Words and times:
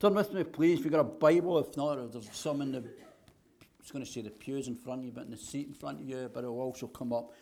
Turn 0.00 0.14
with 0.14 0.32
me, 0.32 0.44
please. 0.44 0.78
If 0.78 0.84
you've 0.84 0.92
got 0.92 1.00
a 1.00 1.04
Bible, 1.04 1.58
if 1.58 1.76
not, 1.76 2.12
there's 2.12 2.28
some 2.30 2.62
in 2.62 2.70
the, 2.70 2.78
I 2.78 3.64
was 3.80 3.90
going 3.90 4.04
to 4.04 4.08
say 4.08 4.20
the 4.20 4.30
pews 4.30 4.68
in 4.68 4.76
front 4.76 5.00
of 5.00 5.06
you, 5.06 5.10
but 5.10 5.24
in 5.24 5.32
the 5.32 5.36
seat 5.36 5.66
in 5.66 5.74
front 5.74 6.00
of 6.00 6.08
you, 6.08 6.30
but 6.32 6.44
it 6.44 6.46
will 6.46 6.60
also 6.60 6.86
come 6.86 7.12
up 7.12 7.32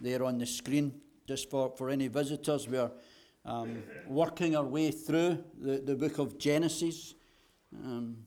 there 0.00 0.22
on 0.22 0.38
the 0.38 0.46
screen. 0.46 0.94
Just 1.26 1.50
for, 1.50 1.74
for 1.76 1.90
any 1.90 2.06
visitors, 2.06 2.68
we're 2.68 2.92
um, 3.44 3.82
working 4.06 4.54
our 4.54 4.62
way 4.62 4.92
through 4.92 5.42
the, 5.60 5.78
the 5.78 5.96
book 5.96 6.18
of 6.18 6.38
Genesis. 6.38 7.14
Um, 7.84 8.18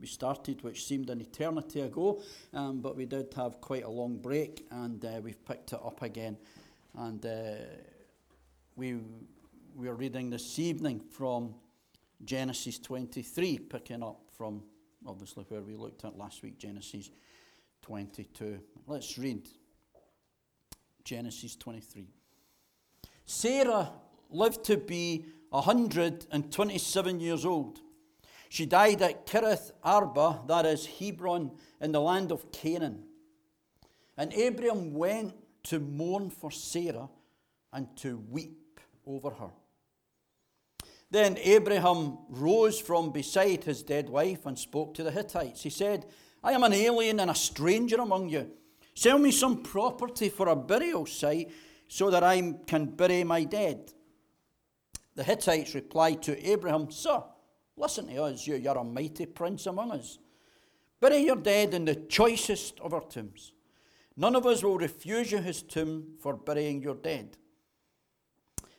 we 0.00 0.08
started, 0.08 0.64
which 0.64 0.84
seemed 0.84 1.08
an 1.08 1.20
eternity 1.20 1.82
ago, 1.82 2.20
um, 2.52 2.80
but 2.80 2.96
we 2.96 3.06
did 3.06 3.32
have 3.36 3.60
quite 3.60 3.84
a 3.84 3.88
long 3.88 4.16
break, 4.16 4.66
and 4.72 5.04
uh, 5.04 5.20
we've 5.22 5.44
picked 5.44 5.72
it 5.72 5.78
up 5.84 6.02
again. 6.02 6.36
And 6.98 7.24
uh, 7.24 7.54
we, 8.74 8.96
we're 9.76 9.94
reading 9.94 10.30
this 10.30 10.58
evening 10.58 10.98
from 10.98 11.54
Genesis 12.24 12.78
23, 12.78 13.58
picking 13.58 14.02
up 14.02 14.20
from 14.36 14.62
obviously 15.06 15.44
where 15.48 15.62
we 15.62 15.74
looked 15.74 16.04
at 16.04 16.16
last 16.16 16.42
week, 16.42 16.58
Genesis 16.58 17.10
22. 17.82 18.58
Let's 18.86 19.18
read 19.18 19.48
Genesis 21.04 21.56
23. 21.56 22.08
Sarah 23.24 23.92
lived 24.30 24.64
to 24.64 24.76
be 24.76 25.24
127 25.50 27.20
years 27.20 27.44
old. 27.44 27.80
She 28.48 28.66
died 28.66 29.02
at 29.02 29.26
Kiriath 29.26 29.72
Arba, 29.82 30.42
that 30.46 30.66
is 30.66 30.86
Hebron, 30.86 31.52
in 31.80 31.92
the 31.92 32.00
land 32.00 32.32
of 32.32 32.50
Canaan. 32.52 33.04
And 34.16 34.32
Abram 34.34 34.94
went 34.94 35.34
to 35.64 35.80
mourn 35.80 36.30
for 36.30 36.50
Sarah 36.50 37.08
and 37.72 37.94
to 37.98 38.22
weep 38.30 38.80
over 39.06 39.30
her. 39.30 39.50
Then 41.16 41.38
Abraham 41.38 42.18
rose 42.28 42.78
from 42.78 43.10
beside 43.10 43.64
his 43.64 43.82
dead 43.82 44.10
wife 44.10 44.44
and 44.44 44.58
spoke 44.58 44.92
to 44.92 45.02
the 45.02 45.10
Hittites. 45.10 45.62
He 45.62 45.70
said, 45.70 46.04
I 46.44 46.52
am 46.52 46.62
an 46.62 46.74
alien 46.74 47.20
and 47.20 47.30
a 47.30 47.34
stranger 47.34 47.96
among 47.96 48.28
you. 48.28 48.50
Sell 48.94 49.16
me 49.16 49.30
some 49.30 49.62
property 49.62 50.28
for 50.28 50.48
a 50.48 50.54
burial 50.54 51.06
site 51.06 51.50
so 51.88 52.10
that 52.10 52.22
I 52.22 52.56
can 52.66 52.84
bury 52.84 53.24
my 53.24 53.44
dead. 53.44 53.94
The 55.14 55.24
Hittites 55.24 55.74
replied 55.74 56.22
to 56.24 56.50
Abraham, 56.50 56.90
Sir, 56.90 57.22
listen 57.78 58.08
to 58.08 58.24
us, 58.24 58.46
you, 58.46 58.56
you're 58.56 58.76
a 58.76 58.84
mighty 58.84 59.24
prince 59.24 59.64
among 59.64 59.92
us. 59.92 60.18
Bury 61.00 61.20
your 61.20 61.36
dead 61.36 61.72
in 61.72 61.86
the 61.86 61.94
choicest 61.94 62.78
of 62.80 62.92
our 62.92 63.00
tombs. 63.00 63.52
None 64.18 64.36
of 64.36 64.44
us 64.44 64.62
will 64.62 64.76
refuse 64.76 65.32
you 65.32 65.38
his 65.38 65.62
tomb 65.62 66.18
for 66.20 66.36
burying 66.36 66.82
your 66.82 66.96
dead. 66.96 67.38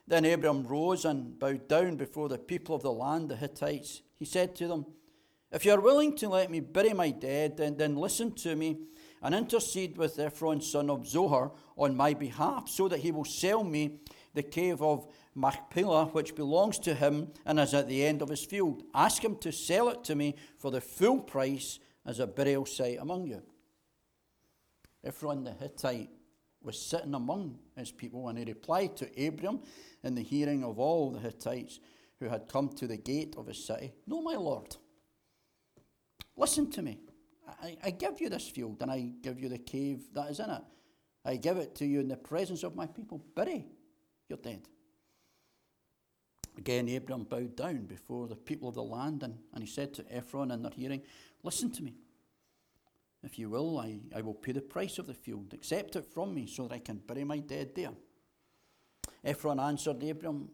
Then 0.08 0.24
Abram 0.26 0.66
rose 0.66 1.04
and 1.04 1.38
bowed 1.38 1.68
down 1.68 1.98
before 1.98 2.30
the 2.30 2.38
people 2.38 2.76
of 2.76 2.82
the 2.82 2.92
land, 2.92 3.30
the 3.30 3.36
Hittites. 3.36 4.02
He 4.16 4.26
said 4.26 4.56
to 4.56 4.68
them, 4.68 4.86
If 5.52 5.66
you 5.66 5.74
are 5.74 5.82
willing 5.82 6.16
to 6.18 6.30
let 6.30 6.50
me 6.50 6.62
bury 6.62 6.94
my 6.94 7.12
dead, 7.12 7.58
then, 7.58 7.76
then 7.76 7.98
listen 7.98 8.32
to 8.36 8.56
me 8.56 8.78
and 9.22 9.36
intercede 9.36 9.98
with 9.98 10.18
Ephron, 10.18 10.62
son 10.62 10.90
of 10.90 11.08
Zohar, 11.08 11.52
on 11.76 11.98
my 11.98 12.14
behalf, 12.14 12.70
so 12.70 12.88
that 12.88 13.00
he 13.00 13.12
will 13.12 13.26
sell 13.26 13.64
me 13.64 14.00
the 14.34 14.44
cave 14.44 14.82
of 14.82 15.12
Machpelah, 15.36 16.06
which 16.08 16.36
belongs 16.36 16.80
to 16.80 16.94
him 16.94 17.34
and 17.46 17.60
is 17.60 17.74
at 17.74 17.88
the 17.88 18.06
end 18.06 18.22
of 18.22 18.30
his 18.30 18.46
field. 18.46 18.84
Ask 18.94 19.24
him 19.24 19.36
to 19.38 19.52
sell 19.52 19.90
it 19.90 20.04
to 20.06 20.16
me 20.16 20.36
for 20.58 20.72
the 20.72 20.82
full 20.82 21.20
price 21.20 21.80
as 22.06 22.20
a 22.20 22.28
burial 22.28 22.66
site 22.66 23.00
among 23.02 23.28
you. 23.28 23.42
Ephron 25.04 25.44
the 25.44 25.52
Hittite 25.52 26.10
was 26.68 26.80
sitting 26.80 27.16
among 27.16 27.58
his 27.78 27.92
people, 27.92 28.28
and 28.28 28.38
he 28.38 28.44
replied 28.44 28.98
to 28.98 29.28
Abram 29.28 29.62
in 30.04 30.14
the 30.14 30.22
hearing 30.22 30.66
of 30.66 30.78
all 30.78 31.10
the 31.10 31.20
Hittites 31.20 31.80
who 32.20 32.28
had 32.28 32.50
come 32.50 32.70
to 32.70 32.86
the 32.88 32.98
gate 32.98 33.36
of 33.38 33.48
his 33.48 33.66
city 33.66 33.94
No, 34.06 34.22
my 34.22 34.36
lord, 34.36 34.76
listen 36.36 36.70
to 36.72 36.82
me. 36.82 37.00
I, 37.64 37.78
I 37.86 37.90
give 37.92 38.20
you 38.20 38.30
this 38.30 38.50
field, 38.50 38.82
and 38.82 38.92
I 38.92 39.14
give 39.22 39.40
you 39.40 39.48
the 39.48 39.58
cave 39.58 40.02
that 40.14 40.30
is 40.30 40.42
in 40.42 40.50
it. 40.50 40.62
I 41.24 41.38
give 41.38 41.58
it 41.58 41.74
to 41.76 41.86
you 41.86 42.02
in 42.02 42.10
the 42.10 42.18
presence 42.18 42.64
of 42.64 42.76
my 42.76 42.86
people. 42.86 43.24
Bury 43.34 43.66
your 44.28 44.38
dead. 44.38 44.68
Again, 46.58 46.90
Abram 46.90 47.24
bowed 47.24 47.56
down 47.56 47.86
before 47.86 48.28
the 48.28 48.36
people 48.36 48.68
of 48.68 48.76
the 48.76 48.84
land, 48.84 49.24
and, 49.24 49.38
and 49.54 49.64
he 49.64 49.70
said 49.70 49.94
to 49.94 50.06
Ephron 50.14 50.52
in 50.52 50.64
their 50.64 50.72
hearing, 50.72 51.02
Listen 51.44 51.72
to 51.72 51.84
me. 51.84 51.94
If 53.24 53.40
you 53.40 53.50
will, 53.50 53.80
I, 53.80 54.00
I 54.16 54.22
will 54.22 54.34
pay 54.34 54.52
the 54.52 54.62
price 54.62 55.00
of 55.00 55.08
the 55.08 55.14
field. 55.14 55.54
Accept 55.54 55.96
it 55.96 56.06
from 56.06 56.34
me 56.34 56.46
so 56.48 56.68
that 56.68 56.76
I 56.76 56.80
can 56.80 56.98
bury 56.98 57.24
my 57.24 57.40
dead 57.40 57.76
there. 57.76 57.92
Ephron 59.24 59.60
answered 59.60 60.02
Abram, 60.04 60.50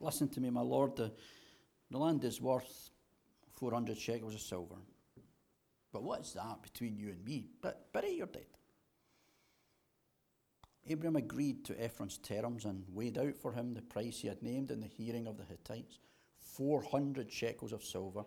Listen 0.00 0.28
to 0.28 0.40
me, 0.40 0.50
my 0.50 0.60
lord, 0.60 0.96
the, 0.96 1.12
the 1.90 1.98
land 1.98 2.24
is 2.24 2.40
worth 2.40 2.90
400 3.54 3.96
shekels 3.96 4.34
of 4.34 4.40
silver. 4.40 4.76
But 5.92 6.02
what's 6.02 6.32
that 6.34 6.62
between 6.62 6.96
you 6.96 7.08
and 7.08 7.24
me? 7.24 7.46
But 7.60 7.92
bury 7.92 8.12
your 8.14 8.26
dead. 8.26 8.46
Abram 10.90 11.16
agreed 11.16 11.64
to 11.66 11.82
Ephron's 11.82 12.18
terms 12.18 12.64
and 12.64 12.84
weighed 12.92 13.18
out 13.18 13.36
for 13.36 13.52
him 13.52 13.74
the 13.74 13.82
price 13.82 14.20
he 14.20 14.28
had 14.28 14.42
named 14.42 14.70
in 14.70 14.80
the 14.80 14.86
hearing 14.86 15.26
of 15.26 15.36
the 15.36 15.44
Hittites 15.44 15.98
400 16.38 17.30
shekels 17.30 17.72
of 17.72 17.84
silver, 17.84 18.24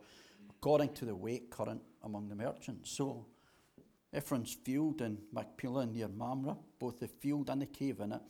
according 0.50 0.94
to 0.94 1.06
the 1.06 1.16
weight 1.16 1.50
current 1.50 1.82
among 2.04 2.30
the 2.30 2.36
merchants. 2.36 2.92
So 2.92 3.26
Ephron's 4.14 4.54
field 4.54 5.02
in 5.02 5.18
Machpelah 5.32 5.86
near 5.86 6.08
Mamre, 6.08 6.58
both 6.80 7.00
the 7.00 7.08
field 7.08 7.50
and 7.50 7.62
the 7.62 7.66
cave 7.66 8.00
in 8.00 8.12
it, 8.12 8.22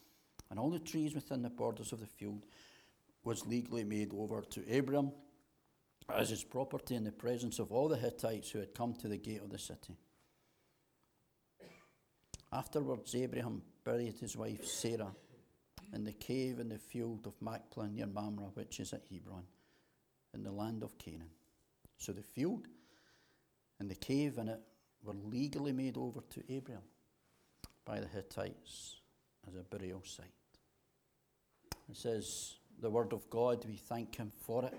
and 0.49 0.59
all 0.59 0.69
the 0.69 0.79
trees 0.79 1.15
within 1.15 1.41
the 1.41 1.49
borders 1.49 1.91
of 1.91 1.99
the 1.99 2.05
field, 2.05 2.45
was 3.23 3.45
legally 3.45 3.83
made 3.83 4.11
over 4.13 4.41
to 4.41 4.77
Abram 4.77 5.11
as 6.09 6.29
his 6.29 6.43
property 6.43 6.95
in 6.95 7.03
the 7.03 7.11
presence 7.11 7.59
of 7.59 7.71
all 7.71 7.87
the 7.87 7.97
Hittites 7.97 8.51
who 8.51 8.59
had 8.59 8.73
come 8.73 8.93
to 8.95 9.07
the 9.07 9.17
gate 9.17 9.41
of 9.41 9.49
the 9.49 9.59
city. 9.59 9.95
Afterwards, 12.51 13.15
Abraham 13.15 13.61
buried 13.83 14.15
his 14.19 14.35
wife 14.35 14.65
Sarah 14.65 15.15
in 15.93 16.03
the 16.03 16.13
cave 16.13 16.59
in 16.59 16.69
the 16.69 16.77
field 16.77 17.25
of 17.25 17.41
Machpelah 17.41 17.89
near 17.89 18.07
Mamre, 18.07 18.49
which 18.53 18.79
is 18.79 18.93
at 18.93 19.03
Hebron, 19.11 19.45
in 20.33 20.43
the 20.43 20.51
land 20.51 20.83
of 20.83 20.97
Canaan. 20.97 21.29
So 21.97 22.11
the 22.11 22.23
field 22.23 22.67
and 23.79 23.89
the 23.89 23.95
cave 23.95 24.37
in 24.37 24.49
it 24.49 24.61
were 25.03 25.15
legally 25.31 25.71
made 25.71 25.97
over 25.97 26.21
to 26.29 26.43
Abraham 26.49 26.83
by 27.85 27.99
the 27.99 28.07
Hittites 28.07 29.01
as 29.47 29.55
a 29.55 29.63
burial 29.63 30.03
site. 30.05 30.27
It 31.89 31.97
says, 31.97 32.55
the 32.79 32.89
word 32.89 33.13
of 33.13 33.29
God, 33.29 33.65
we 33.67 33.75
thank 33.75 34.15
him 34.15 34.31
for 34.45 34.65
it 34.65 34.73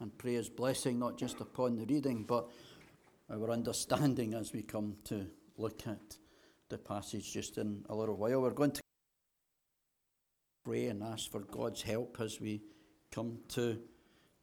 and 0.00 0.16
pray 0.16 0.34
his 0.34 0.48
blessing 0.48 0.98
not 0.98 1.18
just 1.18 1.40
upon 1.40 1.76
the 1.76 1.86
reading, 1.86 2.24
but 2.24 2.48
our 3.30 3.50
understanding 3.50 4.34
as 4.34 4.52
we 4.52 4.62
come 4.62 4.96
to 5.04 5.26
look 5.56 5.86
at 5.86 6.16
the 6.68 6.78
passage 6.78 7.32
just 7.32 7.58
in 7.58 7.84
a 7.88 7.94
little 7.94 8.16
while. 8.16 8.40
We're 8.40 8.50
going 8.50 8.72
to 8.72 8.80
pray 10.64 10.86
and 10.86 11.02
ask 11.02 11.30
for 11.30 11.40
God's 11.40 11.82
help 11.82 12.18
as 12.20 12.40
we 12.40 12.62
come 13.12 13.38
to, 13.48 13.78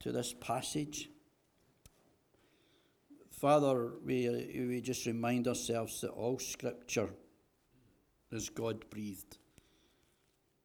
to 0.02 0.12
this 0.12 0.34
passage. 0.34 1.10
Father, 3.38 3.92
we, 4.04 4.28
we 4.68 4.82
just 4.82 5.06
remind 5.06 5.48
ourselves 5.48 6.02
that 6.02 6.10
all 6.10 6.40
Scripture 6.40 7.10
is 8.32 8.50
God 8.50 8.90
breathed 8.90 9.38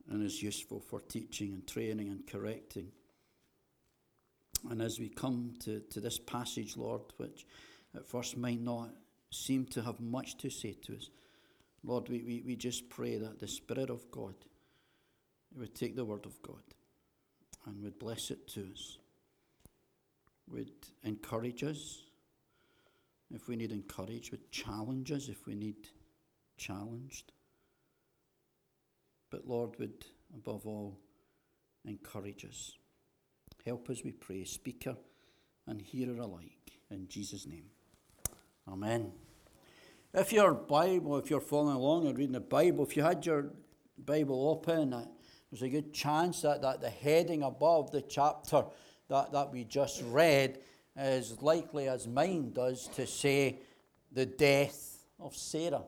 and 0.09 0.25
is 0.25 0.43
useful 0.43 0.81
for 0.81 1.01
teaching 1.01 1.53
and 1.53 1.67
training 1.67 2.09
and 2.09 2.27
correcting. 2.27 2.89
And 4.71 4.81
as 4.81 4.99
we 4.99 5.11
come 5.11 5.53
to, 5.65 5.81
to 5.91 6.01
this 6.01 6.19
passage, 6.19 6.79
Lord, 6.79 7.03
which 7.19 7.45
at 7.95 8.07
first 8.07 8.39
might 8.39 8.63
not 8.63 8.89
seem 9.31 9.67
to 9.67 9.83
have 9.83 10.01
much 10.01 10.39
to 10.39 10.49
say 10.49 10.73
to 10.87 10.97
us, 10.97 11.11
Lord, 11.85 12.09
we, 12.09 12.23
we, 12.23 12.43
we 12.47 12.57
just 12.57 12.89
pray 12.89 13.19
that 13.19 13.39
the 13.39 13.49
Spirit 13.49 13.91
of 13.91 14.11
God 14.11 14.35
would 15.55 15.75
take 15.75 15.95
the 15.95 16.07
Word 16.07 16.25
of 16.25 16.41
God 16.41 16.63
and 17.67 17.83
would 17.83 17.99
bless 17.99 18.31
it 18.31 18.49
to 18.49 18.67
us, 18.73 18.97
would 20.49 20.73
encourage 21.05 21.63
us 21.65 22.05
if 23.35 23.49
we 23.49 23.57
need 23.57 23.73
encouraged, 23.73 24.31
would 24.31 24.51
challenge 24.51 25.11
us 25.13 25.29
if 25.29 25.47
we 25.47 25.55
need 25.55 25.89
challenged. 26.57 27.33
But 29.31 29.47
Lord, 29.47 29.79
would 29.79 30.05
above 30.35 30.67
all 30.67 30.99
encourage 31.85 32.45
us. 32.45 32.77
Help 33.65 33.89
us, 33.91 34.03
we 34.05 34.13
pray, 34.13 34.45
speaker 34.45 34.97
and 35.67 35.81
hearer 35.81 36.21
alike, 36.21 36.73
in 36.91 37.09
Jesus' 37.09 37.47
name. 37.47 37.67
Amen. 38.69 39.13
If 40.15 40.33
your 40.33 40.53
Bible, 40.53 41.17
if 41.19 41.31
you're 41.31 41.41
following 41.41 41.77
along 41.77 42.07
and 42.07 42.19
reading 42.19 42.35
the 42.35 42.41
Bible, 42.41 42.85
if 42.85 42.97
you 42.97 43.03
had 43.03 43.25
your 43.25 43.51
Bible 44.05 44.49
open, 44.51 44.93
uh, 44.93 45.07
there's 45.51 45.63
a 45.63 45.69
good 45.69 45.93
chance 45.95 46.43
that, 46.43 46.63
that 46.63 46.81
the 46.81 46.91
heading 46.91 47.43
above 47.43 47.91
the 47.93 48.03
chapter 48.03 48.65
that, 49.09 49.33
that 49.33 49.53
we 49.53 49.65
just 49.65 50.03
read 50.07 50.59
as 50.97 51.41
likely 51.41 51.89
as 51.89 52.07
mine 52.07 52.53
does 52.53 52.89
to 52.89 53.07
say 53.07 53.59
the 54.11 54.27
death 54.27 55.07
of 55.19 55.35
Sarah. 55.35 55.85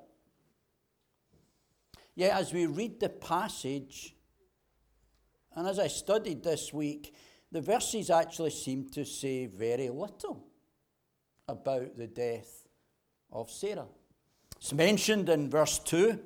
Yet, 2.15 2.33
as 2.33 2.53
we 2.53 2.67
read 2.67 3.01
the 3.01 3.09
passage, 3.09 4.15
and 5.55 5.67
as 5.67 5.79
I 5.79 5.89
studied 5.89 6.43
this 6.43 6.73
week, 6.73 7.15
the 7.51 7.61
verses 7.61 8.11
actually 8.11 8.51
seem 8.51 8.89
to 8.91 9.05
say 9.05 9.47
very 9.47 9.89
little 9.89 10.45
about 11.49 11.97
the 11.97 12.07
death 12.07 12.67
of 13.33 13.51
Sarah. 13.51 13.87
It's 14.57 14.73
mentioned 14.73 15.29
in 15.29 15.51
verse 15.51 15.79
2, 15.81 16.19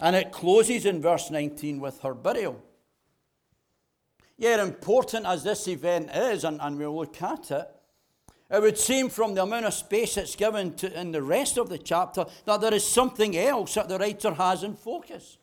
and 0.00 0.16
it 0.16 0.32
closes 0.32 0.86
in 0.86 1.00
verse 1.00 1.30
19 1.30 1.80
with 1.80 2.00
her 2.00 2.14
burial. 2.14 2.62
Yet, 4.38 4.60
important 4.60 5.24
as 5.24 5.42
this 5.42 5.66
event 5.66 6.10
is, 6.14 6.44
and, 6.44 6.60
and 6.60 6.78
we'll 6.78 6.94
look 6.94 7.22
at 7.22 7.50
it, 7.50 7.68
it 8.50 8.62
would 8.62 8.78
seem 8.78 9.08
from 9.08 9.34
the 9.34 9.42
amount 9.42 9.66
of 9.66 9.74
space 9.74 10.16
it's 10.16 10.36
given 10.36 10.74
to, 10.74 11.00
in 11.00 11.10
the 11.10 11.22
rest 11.22 11.58
of 11.58 11.68
the 11.68 11.78
chapter 11.78 12.26
that 12.44 12.60
there 12.60 12.74
is 12.74 12.86
something 12.86 13.36
else 13.36 13.74
that 13.74 13.88
the 13.88 13.98
writer 13.98 14.34
has 14.34 14.62
in 14.62 14.74
focus. 14.74 15.38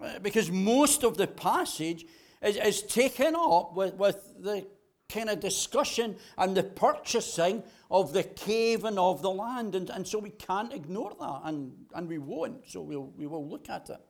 Uh, 0.00 0.18
because 0.20 0.50
most 0.50 1.02
of 1.02 1.16
the 1.16 1.26
passage 1.26 2.06
is, 2.40 2.56
is 2.56 2.82
taken 2.82 3.34
up 3.34 3.74
with, 3.74 3.94
with 3.94 4.16
the 4.38 4.64
kind 5.08 5.28
of 5.28 5.40
discussion 5.40 6.16
and 6.36 6.56
the 6.56 6.62
purchasing 6.62 7.64
of 7.90 8.12
the 8.12 8.22
cave 8.22 8.84
and 8.84 8.98
of 8.98 9.22
the 9.22 9.30
land. 9.30 9.74
And, 9.74 9.90
and 9.90 10.06
so 10.06 10.20
we 10.20 10.30
can't 10.30 10.72
ignore 10.72 11.16
that, 11.18 11.40
and, 11.44 11.72
and 11.94 12.06
we 12.06 12.18
won't. 12.18 12.68
So 12.68 12.80
we'll, 12.82 13.12
we 13.16 13.26
will 13.26 13.48
look 13.48 13.68
at 13.70 13.90
it. 13.90 14.00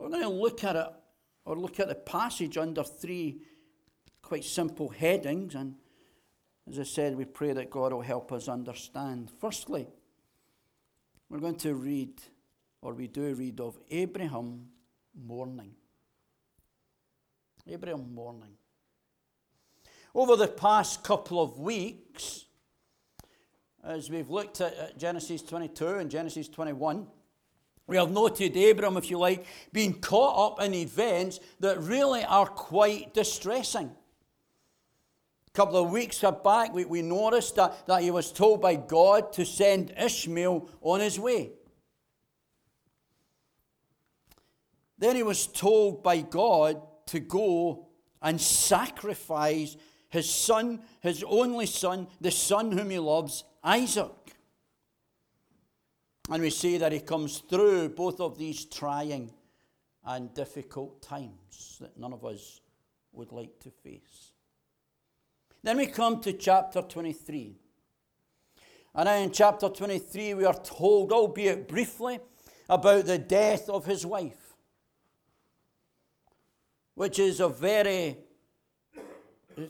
We're 0.00 0.08
going 0.08 0.22
to 0.22 0.28
look 0.28 0.64
at 0.64 0.76
it, 0.76 0.86
or 1.44 1.56
look 1.56 1.78
at 1.78 1.88
the 1.88 1.94
passage 1.94 2.56
under 2.56 2.82
three 2.82 3.42
quite 4.22 4.44
simple 4.44 4.88
headings. 4.88 5.54
And 5.54 5.74
as 6.68 6.78
I 6.78 6.84
said, 6.84 7.16
we 7.16 7.26
pray 7.26 7.52
that 7.52 7.70
God 7.70 7.92
will 7.92 8.00
help 8.00 8.32
us 8.32 8.48
understand. 8.48 9.30
Firstly, 9.40 9.86
we're 11.28 11.38
going 11.38 11.56
to 11.56 11.74
read, 11.74 12.20
or 12.80 12.94
we 12.94 13.08
do 13.08 13.34
read, 13.34 13.60
of 13.60 13.78
Abraham 13.90 14.68
mourning. 15.14 15.74
Abraham 17.66 18.14
mourning. 18.14 18.56
Over 20.14 20.36
the 20.36 20.48
past 20.48 21.04
couple 21.04 21.42
of 21.42 21.58
weeks, 21.58 22.46
as 23.84 24.10
we've 24.10 24.30
looked 24.30 24.60
at 24.60 24.98
Genesis 24.98 25.42
22 25.42 25.86
and 25.88 26.10
Genesis 26.10 26.48
21, 26.48 27.06
we 27.90 27.96
have 27.96 28.12
noted 28.12 28.56
Abram, 28.56 28.96
if 28.96 29.10
you 29.10 29.18
like, 29.18 29.44
being 29.72 30.00
caught 30.00 30.52
up 30.52 30.64
in 30.64 30.74
events 30.74 31.40
that 31.58 31.82
really 31.82 32.22
are 32.22 32.46
quite 32.46 33.12
distressing. 33.12 33.90
A 35.48 35.50
couple 35.52 35.76
of 35.76 35.90
weeks 35.90 36.20
back, 36.44 36.72
we, 36.72 36.84
we 36.84 37.02
noticed 37.02 37.56
that, 37.56 37.84
that 37.88 38.02
he 38.02 38.12
was 38.12 38.30
told 38.30 38.62
by 38.62 38.76
God 38.76 39.32
to 39.32 39.44
send 39.44 39.92
Ishmael 40.00 40.68
on 40.80 41.00
his 41.00 41.18
way. 41.18 41.50
Then 44.96 45.16
he 45.16 45.24
was 45.24 45.48
told 45.48 46.04
by 46.04 46.20
God 46.20 46.80
to 47.06 47.18
go 47.18 47.88
and 48.22 48.40
sacrifice 48.40 49.76
his 50.10 50.30
son, 50.30 50.82
his 51.00 51.24
only 51.26 51.66
son, 51.66 52.06
the 52.20 52.30
son 52.30 52.70
whom 52.70 52.90
he 52.90 53.00
loves, 53.00 53.42
Isaac. 53.64 54.12
And 56.30 56.42
we 56.44 56.50
see 56.50 56.78
that 56.78 56.92
he 56.92 57.00
comes 57.00 57.38
through 57.38 57.88
both 57.88 58.20
of 58.20 58.38
these 58.38 58.64
trying 58.64 59.32
and 60.04 60.32
difficult 60.32 61.02
times 61.02 61.78
that 61.80 61.98
none 61.98 62.12
of 62.12 62.24
us 62.24 62.60
would 63.12 63.32
like 63.32 63.58
to 63.58 63.70
face. 63.70 64.30
Then 65.64 65.78
we 65.78 65.88
come 65.88 66.20
to 66.20 66.32
chapter 66.32 66.82
23. 66.82 67.56
And 68.94 69.08
in 69.08 69.32
chapter 69.32 69.68
23, 69.68 70.34
we 70.34 70.44
are 70.44 70.54
told, 70.54 71.12
albeit 71.12 71.66
briefly, 71.66 72.20
about 72.68 73.06
the 73.06 73.18
death 73.18 73.68
of 73.68 73.84
his 73.84 74.06
wife, 74.06 74.54
which 76.94 77.18
is 77.18 77.40
a 77.40 77.48
very 77.48 78.16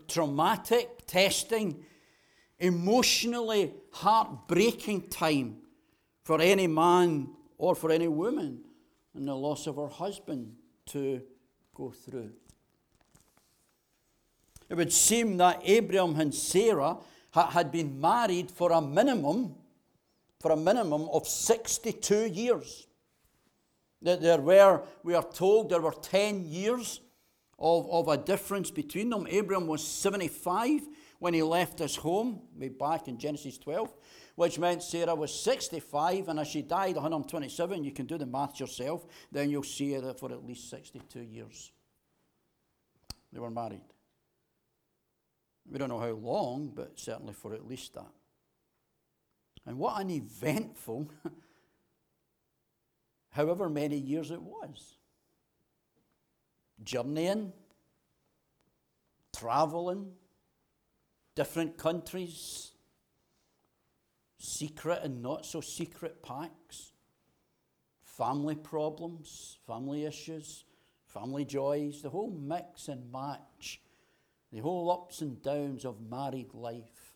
traumatic, 0.07 1.07
testing, 1.07 1.87
emotionally 2.59 3.73
heartbreaking 3.93 5.09
time 5.09 5.57
for 6.31 6.41
any 6.41 6.69
man 6.69 7.29
or 7.59 7.75
for 7.75 7.91
any 7.91 8.07
woman 8.07 8.61
in 9.17 9.27
the 9.27 9.35
loss 9.35 9.67
of 9.67 9.75
her 9.75 9.89
husband 9.89 10.55
to 10.87 11.21
go 11.75 11.91
through. 11.91 12.31
It 14.69 14.77
would 14.77 14.93
seem 14.93 15.39
that 15.39 15.61
Abraham 15.65 16.21
and 16.21 16.33
Sarah 16.33 16.99
had 17.35 17.73
been 17.73 18.01
married 18.01 18.49
for 18.49 18.71
a 18.71 18.81
minimum, 18.81 19.57
for 20.39 20.53
a 20.53 20.57
minimum 20.57 21.09
of 21.13 21.27
62 21.27 22.27
years. 22.27 22.87
There 24.01 24.41
were, 24.41 24.83
we 25.03 25.17
are 25.17 25.29
told, 25.29 25.71
there 25.71 25.81
were 25.81 25.91
10 26.01 26.45
years 26.45 27.01
of, 27.59 27.91
of 27.91 28.07
a 28.07 28.17
difference 28.17 28.71
between 28.71 29.11
them. 29.11 29.27
Abraham 29.29 29.67
was 29.67 29.85
75 29.85 30.83
when 31.19 31.35
he 31.35 31.43
left 31.43 31.81
his 31.81 31.97
home, 31.97 32.43
way 32.57 32.69
back 32.69 33.09
in 33.09 33.19
Genesis 33.19 33.59
12, 33.59 33.93
which 34.41 34.59
meant 34.59 34.83
Sarah 34.83 35.15
was 35.15 35.39
65, 35.39 36.29
and 36.29 36.41
as 36.41 36.49
she 36.49 36.63
died 36.63 36.95
127, 36.95 37.85
you 37.85 37.93
can 37.93 38.07
do 38.07 38.17
the 38.17 38.25
maths 38.25 38.59
yourself, 38.59 39.05
then 39.31 39.51
you'll 39.51 39.63
see 39.63 39.95
that 39.95 40.19
for 40.19 40.33
at 40.33 40.47
least 40.47 40.71
62 40.71 41.21
years. 41.21 41.73
They 43.31 43.39
were 43.39 43.51
married. 43.51 43.83
We 45.71 45.79
don't 45.79 45.91
know 45.91 45.99
how 45.99 46.13
long, 46.13 46.73
but 46.75 46.99
certainly 46.99 47.35
for 47.35 47.53
at 47.53 47.69
least 47.69 47.93
that. 47.93 48.11
And 49.67 49.77
what 49.77 50.01
an 50.01 50.09
eventful, 50.09 51.11
however 53.33 53.69
many 53.69 53.99
years 53.99 54.31
it 54.31 54.41
was 54.41 54.97
journeying, 56.83 57.53
traveling, 59.37 60.13
different 61.35 61.77
countries, 61.77 62.70
secret 64.41 65.01
and 65.03 65.23
not 65.23 65.45
so 65.45 65.61
secret 65.61 66.23
pacts, 66.23 66.93
family 68.03 68.55
problems, 68.55 69.59
family 69.67 70.07
issues, 70.07 70.65
family 71.07 71.45
joys, 71.45 72.01
the 72.01 72.09
whole 72.09 72.31
mix 72.31 72.89
and 72.89 73.13
match, 73.13 73.83
the 74.51 74.61
whole 74.61 74.91
ups 74.91 75.21
and 75.21 75.43
downs 75.43 75.85
of 75.85 76.01
married 76.01 76.55
life 76.55 77.13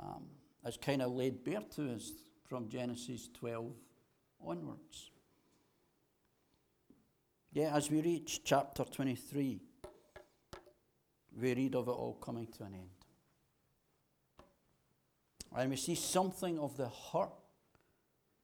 um, 0.00 0.24
is 0.66 0.78
kind 0.78 1.02
of 1.02 1.12
laid 1.12 1.44
bare 1.44 1.60
to 1.74 1.94
us 1.94 2.12
from 2.48 2.68
Genesis 2.68 3.28
12 3.34 3.72
onwards. 4.40 5.10
Yeah, 7.52 7.74
as 7.74 7.90
we 7.90 8.00
reach 8.00 8.42
chapter 8.42 8.84
23, 8.84 9.60
we 11.38 11.54
read 11.54 11.74
of 11.74 11.88
it 11.88 11.90
all 11.90 12.14
coming 12.14 12.46
to 12.58 12.64
an 12.64 12.74
end. 12.74 12.95
And 15.56 15.70
we 15.70 15.76
see 15.76 15.94
something 15.94 16.58
of 16.58 16.76
the 16.76 16.88
hurt 16.88 17.32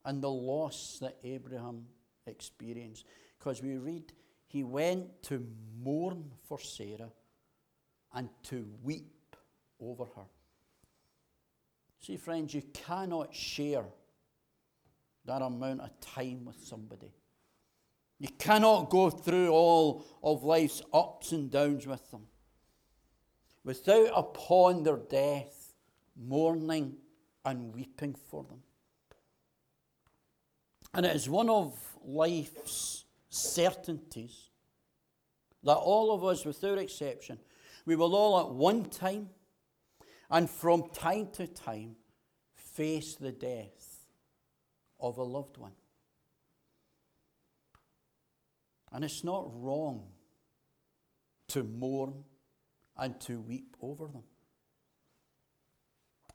and 0.05 0.23
the 0.23 0.31
loss 0.31 0.99
that 1.01 1.19
Abraham 1.23 1.87
experienced. 2.27 3.05
Because 3.39 3.63
we 3.63 3.77
read, 3.77 4.13
he 4.47 4.65
went 4.65 5.23
to 5.25 5.47
mourn 5.79 6.33
for 6.49 6.59
Sarah 6.59 7.13
and 8.15 8.29
to 8.45 8.67
weep 8.83 9.37
over 9.81 10.05
her. 10.17 10.27
See, 12.01 12.17
friends, 12.17 12.55
you 12.55 12.63
cannot 12.73 13.35
share 13.35 13.85
that 15.25 15.43
amount 15.43 15.83
of 15.83 16.01
time 16.01 16.45
with 16.47 16.61
somebody 16.65 17.13
you 18.23 18.29
cannot 18.39 18.89
go 18.89 19.11
through 19.11 19.49
all 19.51 20.05
of 20.23 20.45
life's 20.45 20.81
ups 20.95 21.33
and 21.33 21.51
downs 21.51 21.89
with 21.89 22.09
them 22.13 22.29
without 23.65 24.13
upon 24.15 24.85
their 24.85 24.99
death 24.99 25.62
mourning 26.17 26.97
and 27.45 27.75
weeping 27.75 28.15
for 28.15 28.45
them. 28.45 28.63
And 30.95 31.07
it 31.07 31.17
is 31.17 31.29
one 31.29 31.49
of 31.49 31.79
life's 32.05 33.05
certainties 33.31 34.51
that 35.65 35.75
all 35.75 36.13
of 36.13 36.25
us, 36.25 36.45
without 36.45 36.79
exception, 36.79 37.39
we 37.87 37.97
will 37.97 38.15
all 38.15 38.41
at 38.41 38.51
one 38.51 38.85
time 38.85 39.31
and 40.31 40.49
from 40.49 40.91
time 40.91 41.29
to 41.33 41.47
time 41.47 41.97
face 42.55 43.15
the 43.15 43.33
death 43.33 44.07
of 45.01 45.19
a 45.19 45.23
loved 45.23 45.57
one. 45.57 45.73
And 48.93 49.05
it's 49.05 49.25
not 49.25 49.51
wrong 49.55 50.05
to 51.49 51.63
mourn 51.63 52.25
and 52.97 53.19
to 53.23 53.41
weep 53.41 53.77
over 53.81 54.07
them. 54.07 54.25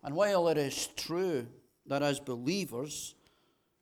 And 0.04 0.16
while 0.16 0.48
it 0.48 0.58
is 0.58 0.88
true 0.96 1.48
that 1.86 2.04
as 2.04 2.20
believers 2.20 3.16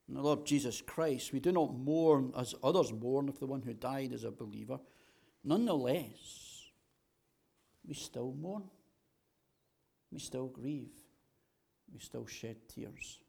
in 0.07 0.15
the 0.15 0.21
Lord 0.21 0.45
Jesus 0.45 0.81
Christ, 0.81 1.33
we 1.33 1.39
do 1.39 1.51
not 1.51 1.73
mourn 1.73 2.31
as 2.37 2.55
others 2.63 2.93
mourn 2.93 3.29
if 3.29 3.39
the 3.39 3.47
one 3.47 3.61
who 3.61 3.73
died 3.73 4.13
is 4.13 4.23
a 4.23 4.31
believer, 4.31 4.79
nonetheless, 5.43 6.67
we 7.87 7.93
still 7.93 8.33
mourn. 8.39 8.63
We 10.11 10.19
still 10.19 10.47
grieve. 10.47 10.93
We 11.93 11.99
still 11.99 12.25
shed 12.25 12.57
tears. 12.67 13.19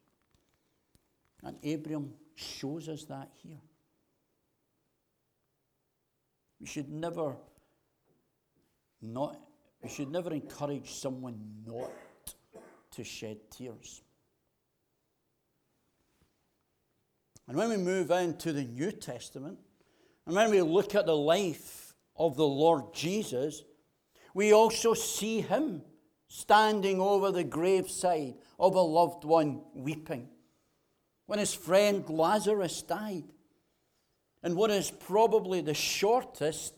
And 1.42 1.56
Abraham 1.62 2.12
shows 2.34 2.88
us 2.88 3.04
that 3.04 3.30
here. 3.42 3.60
We 6.60 6.66
should 6.66 6.90
never 6.90 7.36
not 9.02 9.38
we 9.82 9.90
should 9.90 10.10
never 10.10 10.32
encourage 10.32 10.90
someone 10.90 11.38
not 11.66 11.90
to 12.96 13.04
shed 13.04 13.38
tears. 13.50 14.02
And 17.48 17.56
when 17.56 17.68
we 17.68 17.76
move 17.76 18.10
into 18.10 18.52
the 18.52 18.64
New 18.64 18.90
Testament, 18.90 19.58
and 20.26 20.34
when 20.34 20.50
we 20.50 20.60
look 20.60 20.94
at 20.94 21.06
the 21.06 21.16
life 21.16 21.94
of 22.16 22.36
the 22.36 22.46
Lord 22.46 22.92
Jesus, 22.92 23.62
we 24.34 24.52
also 24.52 24.94
see 24.94 25.40
him 25.40 25.82
standing 26.28 27.00
over 27.00 27.30
the 27.30 27.44
graveside 27.44 28.34
of 28.58 28.74
a 28.74 28.80
loved 28.80 29.24
one 29.24 29.62
weeping. 29.74 30.28
When 31.26 31.38
his 31.38 31.54
friend 31.54 32.08
Lazarus 32.08 32.82
died, 32.82 33.24
and 34.42 34.56
what 34.56 34.70
is 34.70 34.90
probably 34.90 35.60
the 35.60 35.74
shortest, 35.74 36.74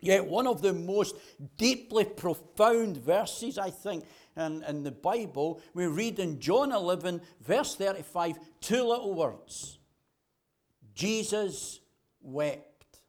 yet 0.00 0.26
one 0.26 0.46
of 0.46 0.62
the 0.62 0.72
most 0.72 1.16
deeply 1.56 2.04
profound 2.04 2.96
verses, 2.96 3.58
I 3.58 3.70
think, 3.70 4.04
in, 4.36 4.62
in 4.64 4.82
the 4.82 4.90
Bible, 4.90 5.60
we 5.74 5.86
read 5.86 6.18
in 6.18 6.40
John 6.40 6.72
11, 6.72 7.20
verse 7.40 7.74
35, 7.74 8.38
two 8.60 8.84
little 8.84 9.14
words 9.14 9.78
Jesus 10.94 11.80
wept. 12.20 13.00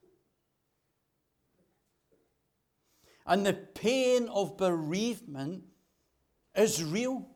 And 3.26 3.46
the 3.46 3.52
pain 3.52 4.28
of 4.28 4.56
bereavement 4.56 5.64
is 6.56 6.82
real. 6.82 7.28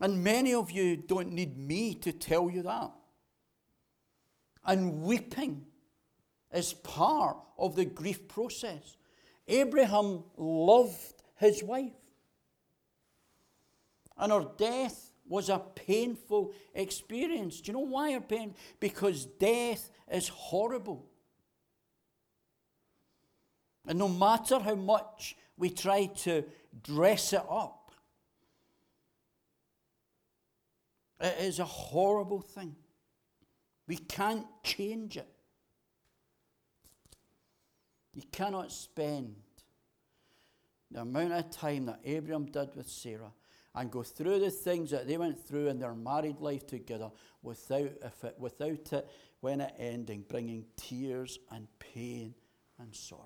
And 0.00 0.22
many 0.22 0.54
of 0.54 0.70
you 0.70 0.96
don't 0.96 1.32
need 1.32 1.58
me 1.58 1.94
to 1.96 2.12
tell 2.12 2.48
you 2.50 2.62
that. 2.62 2.92
And 4.64 5.02
weeping 5.02 5.66
is 6.52 6.72
part 6.72 7.36
of 7.58 7.74
the 7.74 7.84
grief 7.84 8.28
process. 8.28 8.96
Abraham 9.48 10.24
loved 10.36 11.17
his 11.38 11.62
wife. 11.62 11.92
And 14.16 14.32
her 14.32 14.46
death 14.56 15.12
was 15.26 15.48
a 15.48 15.58
painful 15.58 16.52
experience. 16.74 17.60
Do 17.60 17.72
you 17.72 17.78
know 17.78 17.84
why 17.84 18.12
her 18.12 18.20
pain? 18.20 18.54
Because 18.80 19.24
death 19.24 19.90
is 20.10 20.28
horrible. 20.28 21.06
And 23.86 23.98
no 23.98 24.08
matter 24.08 24.58
how 24.58 24.74
much 24.74 25.36
we 25.56 25.70
try 25.70 26.06
to 26.06 26.44
dress 26.82 27.32
it 27.32 27.44
up, 27.48 27.92
it 31.20 31.36
is 31.40 31.58
a 31.58 31.64
horrible 31.64 32.40
thing. 32.40 32.76
We 33.86 33.96
can't 33.96 34.46
change 34.62 35.16
it. 35.16 35.28
You 38.14 38.22
cannot 38.30 38.72
spend 38.72 39.36
the 40.90 41.00
amount 41.00 41.32
of 41.32 41.50
time 41.50 41.86
that 41.86 42.00
Abraham 42.04 42.46
did 42.46 42.74
with 42.74 42.88
Sarah 42.88 43.32
and 43.74 43.90
go 43.90 44.02
through 44.02 44.40
the 44.40 44.50
things 44.50 44.90
that 44.90 45.06
they 45.06 45.16
went 45.16 45.46
through 45.46 45.68
in 45.68 45.78
their 45.78 45.94
married 45.94 46.40
life 46.40 46.66
together 46.66 47.10
without, 47.42 47.80
it, 47.80 48.34
without 48.38 48.92
it, 48.92 49.08
when 49.40 49.60
it 49.60 49.74
ending, 49.78 50.24
bringing 50.28 50.64
tears 50.76 51.38
and 51.50 51.68
pain 51.78 52.34
and 52.80 52.94
sorrow. 52.94 53.22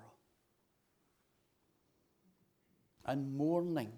And 3.04 3.36
mourning, 3.36 3.92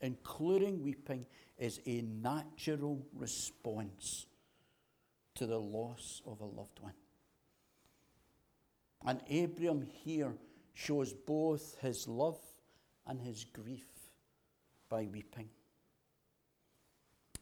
including 0.00 0.82
weeping, 0.82 1.26
is 1.58 1.80
a 1.86 2.02
natural 2.02 3.06
response 3.14 4.26
to 5.34 5.46
the 5.46 5.58
loss 5.58 6.22
of 6.26 6.40
a 6.40 6.44
loved 6.44 6.80
one. 6.80 6.94
And 9.04 9.20
Abraham 9.28 9.82
here 9.82 10.34
shows 10.74 11.12
both 11.12 11.76
his 11.80 12.08
love 12.08 12.38
and 13.06 13.20
his 13.20 13.44
grief 13.44 13.88
by 14.88 15.08
weeping. 15.12 15.48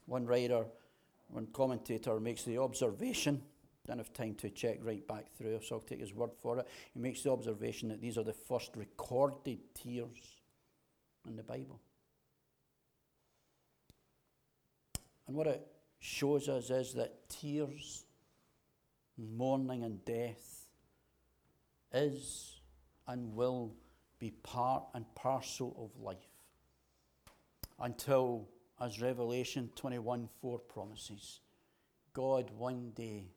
One 0.06 0.26
writer, 0.26 0.64
one 1.28 1.46
commentator 1.52 2.18
makes 2.18 2.44
the 2.44 2.58
observation, 2.58 3.42
don't 3.86 3.98
have 3.98 4.12
time 4.12 4.34
to 4.36 4.50
check 4.50 4.78
right 4.82 5.06
back 5.06 5.32
through, 5.36 5.60
so 5.62 5.76
I'll 5.76 5.80
take 5.80 6.00
his 6.00 6.14
word 6.14 6.30
for 6.40 6.58
it. 6.58 6.68
He 6.92 7.00
makes 7.00 7.22
the 7.22 7.32
observation 7.32 7.88
that 7.88 8.00
these 8.00 8.18
are 8.18 8.24
the 8.24 8.32
first 8.32 8.76
recorded 8.76 9.58
tears 9.74 10.36
in 11.26 11.36
the 11.36 11.42
Bible. 11.42 11.80
And 15.26 15.36
what 15.36 15.46
it 15.46 15.66
shows 16.00 16.48
us 16.48 16.70
is 16.70 16.94
that 16.94 17.28
tears, 17.28 18.04
mourning, 19.16 19.84
and 19.84 20.04
death 20.04 20.66
is 21.92 22.60
and 23.06 23.34
will 23.34 23.72
be 24.20 24.30
part 24.30 24.84
and 24.94 25.04
parcel 25.16 25.74
of 25.76 26.00
life 26.00 26.18
until, 27.80 28.46
as 28.80 29.00
Revelation 29.00 29.70
21 29.74 30.28
4 30.40 30.58
promises, 30.60 31.40
God 32.12 32.50
one 32.56 32.92
day 32.94 33.32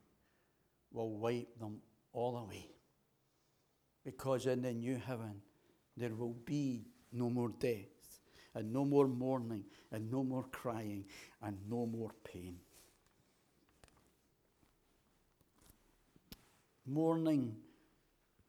will 0.91 1.15
wipe 1.15 1.57
them 1.59 1.77
all 2.11 2.37
away. 2.37 2.67
Because 4.03 4.45
in 4.45 4.61
the 4.61 4.73
new 4.73 4.97
heaven, 4.97 5.41
there 5.95 6.13
will 6.13 6.35
be 6.45 6.85
no 7.13 7.29
more 7.29 7.49
death, 7.59 8.19
and 8.53 8.73
no 8.73 8.83
more 8.83 9.07
mourning, 9.07 9.63
and 9.91 10.11
no 10.11 10.23
more 10.23 10.43
crying, 10.51 11.05
and 11.41 11.57
no 11.69 11.85
more 11.85 12.11
pain. 12.23 12.57
Mourning 16.85 17.55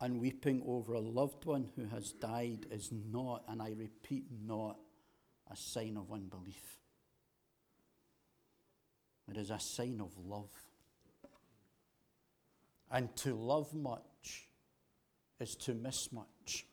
and 0.01 0.21
weeping 0.21 0.63
over 0.67 0.95
a 0.95 1.01
loved 1.01 1.45
one 1.45 1.71
who 1.77 1.87
has 1.87 2.13
died 2.13 2.67
is 2.71 2.91
not, 2.93 3.45
and 3.49 3.63
I 3.63 3.73
repeat, 3.77 4.25
not 4.47 4.77
a 5.51 5.57
sign 5.57 5.97
of 5.97 6.13
unbelief. 6.13 6.79
It 9.31 9.37
is 9.37 9.51
a 9.51 9.59
sign 9.59 10.01
of 10.01 10.13
love. 10.19 10.51
And 12.91 13.15
to 13.17 13.35
love 13.35 13.75
much 13.75 14.49
is 15.41 15.55
to 15.57 15.75
miss 15.75 16.13
much. 16.13 16.67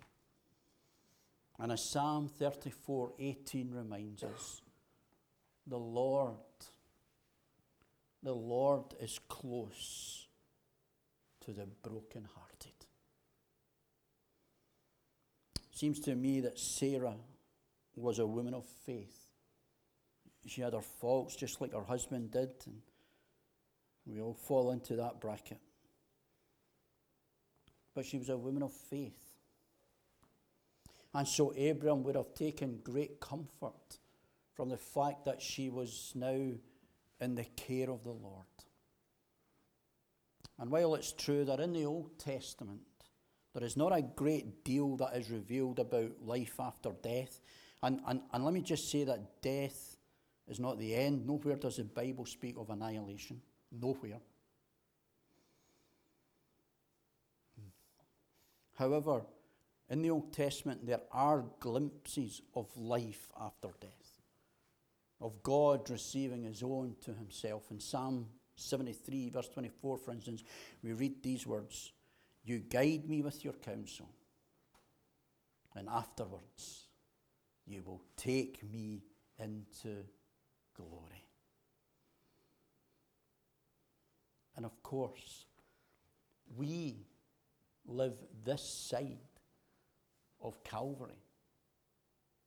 And 1.60 1.72
as 1.72 1.90
Psalm 1.90 2.28
34 2.28 3.13
18 3.20 3.72
reminds 3.72 4.24
us, 4.24 4.62
the 5.68 5.78
Lord, 5.78 6.36
the 8.24 8.34
Lord 8.34 8.96
is 9.00 9.20
close 9.28 10.28
to 11.46 11.51
the 11.51 11.68
brokenhearted. 11.84 12.50
Seems 15.82 16.00
to 16.02 16.14
me 16.14 16.42
that 16.42 16.60
Sarah 16.60 17.16
was 17.96 18.20
a 18.20 18.26
woman 18.28 18.54
of 18.54 18.64
faith. 18.86 19.26
She 20.46 20.62
had 20.62 20.74
her 20.74 20.80
faults 20.80 21.36
just 21.36 21.60
like 21.60 21.74
her 21.74 21.82
husband 21.82 22.30
did, 22.30 22.52
and 22.68 22.84
we 24.06 24.22
all 24.22 24.36
fall 24.36 24.74
into 24.74 24.98
that 24.98 25.20
bracket. 25.20 25.58
But 27.96 28.06
she 28.06 28.20
was 28.20 28.30
a 28.30 28.38
woman 28.38 28.62
of 28.62 28.72
faith. 28.72 29.34
And 31.16 31.28
so 31.28 31.50
Abram 31.50 32.04
would 32.04 32.16
have 32.16 32.36
taken 32.36 32.82
great 32.84 33.20
comfort 33.20 33.98
from 34.54 34.70
the 34.70 34.78
fact 34.78 35.26
that 35.26 35.42
she 35.42 35.72
was 35.72 36.12
now 36.14 36.52
in 37.20 37.34
the 37.34 37.46
care 37.56 37.90
of 37.90 38.04
the 38.04 38.12
Lord. 38.12 38.46
And 40.60 40.70
while 40.70 40.94
it's 40.94 41.12
true 41.12 41.44
that 41.46 41.60
in 41.60 41.74
the 41.74 41.86
Old 41.86 42.20
Testament 42.20 42.82
there 43.53 43.63
is 43.63 43.75
not 43.75 43.96
a 43.96 44.01
great 44.01 44.63
deal 44.63 44.96
that 44.98 45.15
is 45.15 45.29
revealed 45.29 45.79
about 45.79 46.12
life 46.24 46.53
after 46.60 46.91
death. 47.03 47.39
And, 47.84 48.00
and, 48.08 48.22
and 48.31 48.46
let 48.46 48.53
me 48.53 48.62
just 48.62 48.89
say 48.89 49.03
that 49.03 49.41
death 49.41 49.98
is 50.48 50.60
not 50.60 50.79
the 50.79 50.96
end. 50.96 51.27
Nowhere 51.27 51.58
does 51.58 51.77
the 51.77 51.84
Bible 51.84 52.25
speak 52.25 52.55
of 52.58 52.70
annihilation. 52.70 53.41
Nowhere. 53.72 54.20
However, 58.75 59.24
in 59.89 60.01
the 60.01 60.10
Old 60.10 60.31
Testament, 60.31 60.86
there 60.86 61.01
are 61.12 61.43
glimpses 61.60 62.41
of 62.55 62.65
life 62.77 63.27
after 63.39 63.67
death, 63.81 64.22
of 65.20 65.43
God 65.43 65.89
receiving 65.89 66.46
his 66.46 66.63
own 66.63 66.96
to 67.01 67.13
himself. 67.13 67.70
In 67.70 67.79
Psalm 67.81 68.27
73, 68.55 69.29
verse 69.29 69.50
24, 69.50 69.98
for 69.98 70.12
instance, 70.12 70.43
we 70.81 70.93
read 70.93 71.22
these 71.22 71.46
words 71.46 71.91
you 72.44 72.60
guide 72.60 73.08
me 73.08 73.22
with 73.22 73.44
your 73.44 73.54
counsel, 73.54 74.10
and 75.76 75.88
afterwards 75.90 76.88
you 77.66 77.84
will 77.84 78.02
take 78.18 78.64
me 78.64 79.04
into 79.40 80.04
glory. 80.76 81.26
And 84.56 84.66
of 84.66 84.84
course, 84.84 85.46
we 86.56 87.06
live 87.86 88.14
this 88.44 88.64
side 88.64 89.18
of 90.42 90.64
Calvary. 90.64 91.24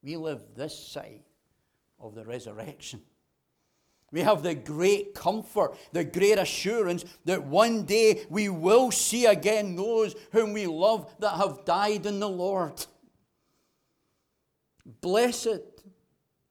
We 0.02 0.16
live 0.16 0.42
this 0.54 0.78
side 0.78 1.24
of 1.98 2.14
the 2.14 2.24
resurrection. 2.24 3.00
We 4.14 4.20
have 4.20 4.44
the 4.44 4.54
great 4.54 5.12
comfort, 5.12 5.76
the 5.90 6.04
great 6.04 6.38
assurance 6.38 7.04
that 7.24 7.44
one 7.44 7.84
day 7.84 8.24
we 8.30 8.48
will 8.48 8.92
see 8.92 9.26
again 9.26 9.74
those 9.74 10.14
whom 10.30 10.52
we 10.52 10.68
love 10.68 11.12
that 11.18 11.36
have 11.36 11.64
died 11.64 12.06
in 12.06 12.20
the 12.20 12.28
Lord. 12.28 12.86
Blessed 15.00 15.62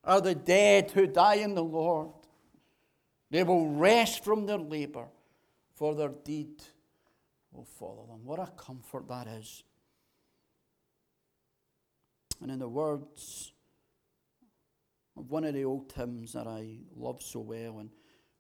are 0.03 0.20
the 0.20 0.36
dead 0.36 0.91
who 0.91 1.08
die 1.08 1.36
in 1.36 1.55
the 1.55 1.63
Lord. 1.63 2.10
They 3.32 3.43
will 3.43 3.70
rest 3.70 4.25
from 4.25 4.46
their 4.46 4.58
labor, 4.58 5.08
for 5.75 5.96
their 5.96 6.10
deed 6.10 6.62
will 7.53 7.63
follow 7.63 8.05
them. 8.10 8.25
What 8.25 8.39
a 8.39 8.48
comfort 8.58 9.08
that 9.08 9.27
is. 9.27 9.63
And 12.41 12.51
in 12.51 12.60
the 12.60 12.67
words 12.67 13.52
one 15.15 15.43
of 15.43 15.53
the 15.53 15.65
old 15.65 15.91
hymns 15.96 16.34
that 16.34 16.48
I 16.48 16.77
love 16.96 17.22
so 17.22 17.39
well, 17.39 17.79
and 17.79 17.89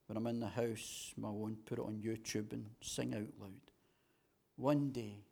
when 0.07 0.17
I'm 0.17 0.27
in 0.27 0.39
the 0.39 0.47
house, 0.47 1.13
I 1.23 1.29
won't 1.29 1.65
put 1.65 1.79
it 1.79 1.85
on 1.85 2.01
YouTube 2.03 2.53
and 2.53 2.65
sing 2.81 3.13
out 3.13 3.39
loud. 3.39 3.51
One 4.55 4.91
day, 4.91 5.23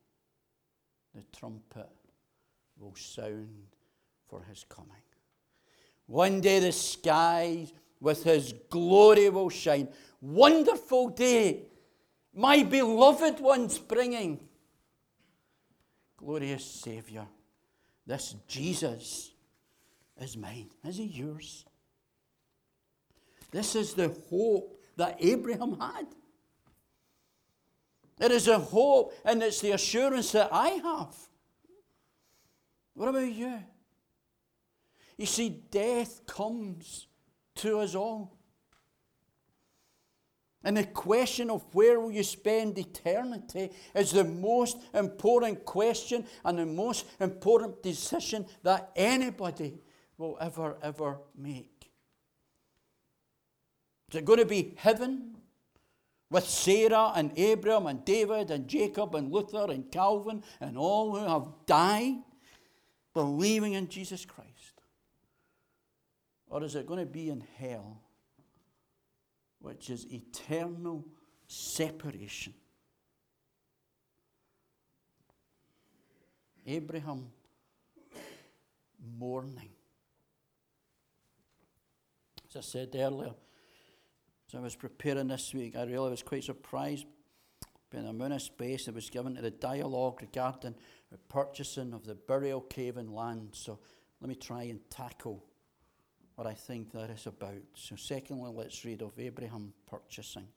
the 1.14 1.24
trumpet 1.38 1.90
will 2.80 2.96
sound 2.96 3.68
for 4.28 4.44
his 4.44 4.66
coming. 4.70 4.92
One 6.08 6.42
day, 6.42 6.60
the 6.60 6.72
skies 6.72 7.74
with 8.00 8.24
his 8.24 8.54
glory 8.70 9.30
will 9.30 9.50
shine. 9.50 9.88
Wonderful 10.22 11.10
day, 11.10 11.64
my 12.34 12.64
beloved 12.64 13.40
ones 13.40 13.78
bringing. 13.78 14.40
Glorious 16.18 16.64
Saviour, 16.64 17.28
this 18.06 18.36
Jesus 18.48 19.31
is 20.20 20.38
mine. 20.38 20.70
Is 20.84 20.98
he 20.98 21.06
yours? 21.06 21.66
This 23.52 23.76
is 23.76 23.94
the 23.94 24.16
hope 24.30 24.78
that 24.98 25.18
Abraham 25.20 25.80
had. 25.80 26.08
It 28.20 28.32
is 28.32 28.48
a 28.48 28.60
hope, 28.60 29.14
and 29.26 29.42
it's 29.42 29.62
the 29.62 29.72
assurance 29.72 30.32
that 30.34 30.50
I 30.52 30.70
have. 30.70 31.16
What 32.94 33.10
about 33.10 33.32
you? 33.32 33.60
You 35.18 35.26
see, 35.26 35.50
death 35.50 36.26
comes 36.28 37.08
to 37.56 37.80
us 37.80 37.96
all. 37.96 38.38
And 40.64 40.78
the 40.78 40.84
question 40.84 41.50
of 41.50 41.66
where 41.74 42.00
will 42.00 42.12
you 42.12 42.24
spend 42.24 42.78
eternity 42.78 43.72
is 43.96 44.12
the 44.12 44.24
most 44.24 44.78
important 44.94 45.66
question 45.66 46.26
and 46.46 46.60
the 46.60 46.66
most 46.68 47.08
important 47.20 47.82
decision 47.82 48.46
that 48.62 48.92
anybody 48.96 49.80
will 50.22 50.38
ever, 50.40 50.78
ever 50.82 51.18
make. 51.36 51.92
Is 54.10 54.18
it 54.18 54.26
going 54.26 54.40
to 54.40 54.46
be 54.46 54.74
heaven 54.78 55.36
with 56.30 56.46
Sarah 56.46 57.12
and 57.16 57.32
Abraham 57.38 57.88
and 57.88 58.06
David 58.06 58.52
and 58.52 58.68
Jacob 58.68 59.16
and 59.16 59.32
Luther 59.32 59.72
and 59.72 59.92
Calvin 59.92 60.44
and 60.62 60.78
all 60.78 61.16
who 61.16 61.26
have 61.28 61.48
died 61.66 62.18
believing 63.14 63.74
in 63.74 63.90
Jesus 63.90 64.24
Christ? 64.24 64.50
Or 66.48 66.64
is 66.64 66.76
it 66.76 66.86
going 66.86 67.00
to 67.00 67.12
be 67.12 67.30
in 67.30 67.44
hell, 67.58 68.02
which 69.60 69.90
is 69.90 70.06
eternal 70.12 71.06
separation? 71.48 72.54
Abraham 76.68 77.32
mourning. 79.18 79.70
As 82.54 82.58
I 82.58 82.62
said 82.62 82.96
earlier, 82.96 83.34
as 84.50 84.56
I 84.56 84.60
was 84.60 84.76
preparing 84.76 85.30
this 85.30 85.54
week, 85.54 85.78
I 85.78 85.84
really 85.84 86.10
was 86.10 86.22
quite 86.22 86.44
surprised 86.44 87.06
by 87.90 88.02
the 88.02 88.10
amount 88.10 88.34
of 88.34 88.42
space 88.42 88.86
that 88.86 88.96
was 88.96 89.10
given 89.10 89.36
to 89.36 89.42
the 89.42 89.52
dialogue 89.52 90.22
regarding 90.22 90.76
the 91.10 91.18
purchasing 91.18 91.94
of 91.94 92.06
the 92.06 92.16
burial 92.16 92.60
cave 92.60 92.98
and 92.98 93.14
land. 93.14 93.52
So 93.54 93.80
let 94.20 94.28
me 94.28 94.36
try 94.36 94.64
and 94.64 94.82
tackle 94.90 95.46
what 96.36 96.46
I 96.46 96.54
think 96.54 96.92
that 96.92 97.10
is 97.10 97.26
about. 97.26 97.62
So, 97.74 97.96
secondly, 97.96 98.52
let's 98.54 98.84
read 98.84 99.02
of 99.02 99.18
Abraham 99.18 99.72
purchasing. 99.90 100.48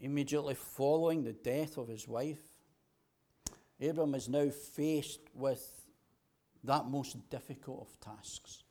Immediately 0.00 0.54
following 0.54 1.24
the 1.24 1.32
death 1.32 1.78
of 1.78 1.88
his 1.88 2.06
wife, 2.06 2.42
Abraham 3.80 4.14
is 4.14 4.28
now 4.28 4.50
faced 4.50 5.20
with 5.34 5.79
that 6.64 6.86
most 6.86 7.16
difficult 7.30 7.88
of 7.88 8.00
tasks. 8.00 8.62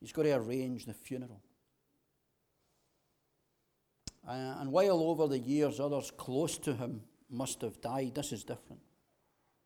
He's 0.00 0.12
got 0.12 0.24
to 0.24 0.32
arrange 0.32 0.86
the 0.86 0.94
funeral. 0.94 1.40
Uh, 4.26 4.56
and 4.60 4.70
while 4.70 5.00
over 5.00 5.26
the 5.26 5.38
years 5.38 5.80
others 5.80 6.12
close 6.16 6.58
to 6.58 6.74
him 6.74 7.02
must 7.30 7.62
have 7.62 7.80
died, 7.80 8.14
this 8.14 8.32
is 8.32 8.44
different. 8.44 8.82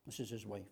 This 0.07 0.21
is 0.21 0.31
his 0.31 0.47
wife. 0.47 0.63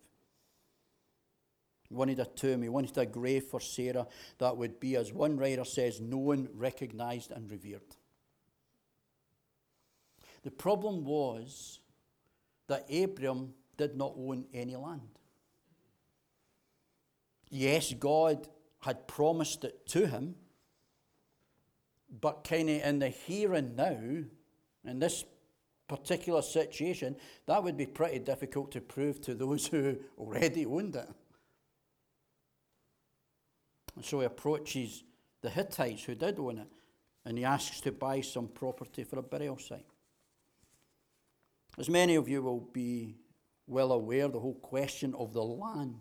He 1.89 1.95
wanted 1.95 2.19
a 2.19 2.25
tomb, 2.25 2.61
he 2.61 2.69
wanted 2.69 2.97
a 2.97 3.05
grave 3.05 3.43
for 3.43 3.59
Sarah 3.59 4.07
that 4.37 4.55
would 4.55 4.79
be, 4.79 4.95
as 4.95 5.11
one 5.11 5.35
writer 5.37 5.65
says, 5.65 5.99
known, 5.99 6.47
recognized, 6.53 7.31
and 7.31 7.51
revered. 7.51 7.81
The 10.43 10.51
problem 10.51 11.03
was 11.03 11.79
that 12.67 12.85
Abram 12.89 13.53
did 13.77 13.97
not 13.97 14.13
own 14.17 14.45
any 14.53 14.75
land. 14.75 15.19
Yes, 17.51 17.93
God 17.93 18.47
had 18.79 19.07
promised 19.07 19.65
it 19.65 19.85
to 19.87 20.07
him, 20.07 20.35
but 22.09 22.45
kind 22.45 22.69
of 22.69 22.81
in 22.81 22.99
the 22.99 23.09
here 23.09 23.53
and 23.53 23.75
now, 23.75 23.99
in 24.85 24.99
this 24.99 25.25
particular 25.87 26.41
situation, 26.41 27.17
that 27.47 27.61
would 27.61 27.75
be 27.75 27.85
pretty 27.85 28.19
difficult 28.19 28.71
to 28.71 28.79
prove 28.79 29.19
to 29.21 29.35
those 29.35 29.67
who 29.71 29.97
already 30.17 30.65
owned 30.65 30.95
it. 30.95 31.09
And 33.97 34.05
so 34.05 34.21
he 34.21 34.25
approaches 34.25 35.03
the 35.41 35.49
Hittites 35.49 36.05
who 36.05 36.15
did 36.15 36.39
own 36.39 36.57
it, 36.57 36.67
and 37.25 37.37
he 37.37 37.43
asks 37.43 37.81
to 37.81 37.91
buy 37.91 38.21
some 38.21 38.47
property 38.47 39.03
for 39.03 39.19
a 39.19 39.23
burial 39.23 39.59
site. 39.59 39.85
As 41.77 41.89
many 41.89 42.15
of 42.15 42.29
you 42.29 42.41
will 42.41 42.61
be 42.71 43.17
well 43.67 43.91
aware, 43.91 44.29
the 44.29 44.39
whole 44.39 44.55
question 44.55 45.13
of 45.15 45.33
the 45.33 45.43
land 45.43 45.95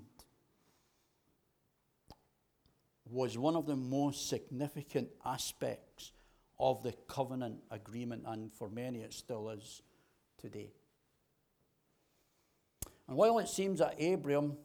was 3.11 3.37
one 3.37 3.57
of 3.57 3.66
the 3.66 3.77
most 3.77 4.29
significant 4.29 5.09
aspects 5.25 6.12
of 6.59 6.83
the 6.83 6.92
covenant 7.09 7.59
agreement, 7.70 8.25
and 8.27 8.53
for 8.53 8.68
many 8.68 9.01
it 9.01 9.12
still 9.12 9.51
is 9.51 9.83
today. 10.38 10.73
And 13.09 13.16
while 13.16 13.38
it 13.38 13.49
seems 13.49 13.81
that 13.81 14.01
Abram, 14.01 14.57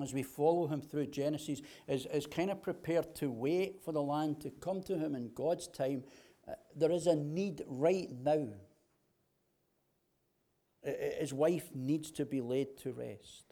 as 0.00 0.14
we 0.14 0.22
follow 0.22 0.68
him 0.68 0.80
through 0.80 1.06
Genesis, 1.06 1.60
is, 1.88 2.06
is 2.06 2.26
kind 2.26 2.50
of 2.50 2.62
prepared 2.62 3.14
to 3.16 3.30
wait 3.30 3.82
for 3.84 3.92
the 3.92 4.02
land 4.02 4.40
to 4.42 4.50
come 4.50 4.82
to 4.84 4.96
him 4.96 5.14
in 5.14 5.32
God's 5.34 5.66
time, 5.66 6.04
uh, 6.46 6.52
there 6.76 6.92
is 6.92 7.06
a 7.06 7.16
need 7.16 7.62
right 7.66 8.08
now. 8.10 8.48
His 10.84 11.32
wife 11.32 11.70
needs 11.74 12.10
to 12.12 12.24
be 12.24 12.40
laid 12.40 12.76
to 12.78 12.92
rest. 12.92 13.51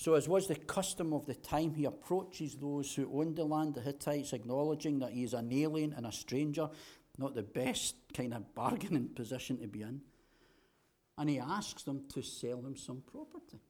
So, 0.00 0.14
as 0.14 0.26
was 0.26 0.46
the 0.46 0.54
custom 0.54 1.12
of 1.12 1.26
the 1.26 1.34
time, 1.34 1.74
he 1.74 1.84
approaches 1.84 2.54
those 2.54 2.94
who 2.94 3.06
owned 3.12 3.36
the 3.36 3.44
land, 3.44 3.74
the 3.74 3.82
Hittites, 3.82 4.32
acknowledging 4.32 4.98
that 5.00 5.12
he 5.12 5.24
is 5.24 5.34
an 5.34 5.52
alien 5.52 5.92
and 5.92 6.06
a 6.06 6.10
stranger, 6.10 6.70
not 7.18 7.34
the 7.34 7.42
best 7.42 7.96
kind 8.14 8.32
of 8.32 8.54
bargaining 8.54 9.08
position 9.14 9.58
to 9.58 9.68
be 9.68 9.82
in. 9.82 10.00
And 11.18 11.28
he 11.28 11.38
asks 11.38 11.82
them 11.82 12.04
to 12.14 12.22
sell 12.22 12.60
him 12.60 12.76
some 12.76 13.02
property. 13.12 13.60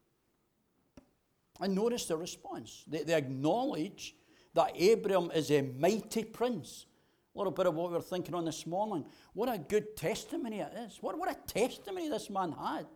And 1.59 1.75
notice 1.75 2.05
the 2.05 2.16
response. 2.16 2.85
They, 2.87 3.03
they 3.03 3.14
acknowledge 3.14 4.14
that 4.55 4.81
Abram 4.81 5.33
is 5.33 5.51
a 5.51 5.62
mighty 5.62 6.23
prince. 6.23 6.87
A 7.35 7.38
little 7.38 7.51
bit 7.51 7.66
of 7.66 7.75
what 7.75 7.88
we 7.88 7.97
were 7.97 8.03
thinking 8.03 8.37
on 8.37 8.45
this 8.45 8.69
morning. 8.69 9.05
What 9.33 9.53
a 9.53 9.59
good 9.59 9.97
testimony 9.97 10.61
it 10.61 10.75
is. 10.77 10.99
What, 11.01 11.19
what 11.19 11.29
a 11.29 11.53
testimony 11.53 12.09
this 12.09 12.31
man 12.31 12.53
had. 12.53 12.87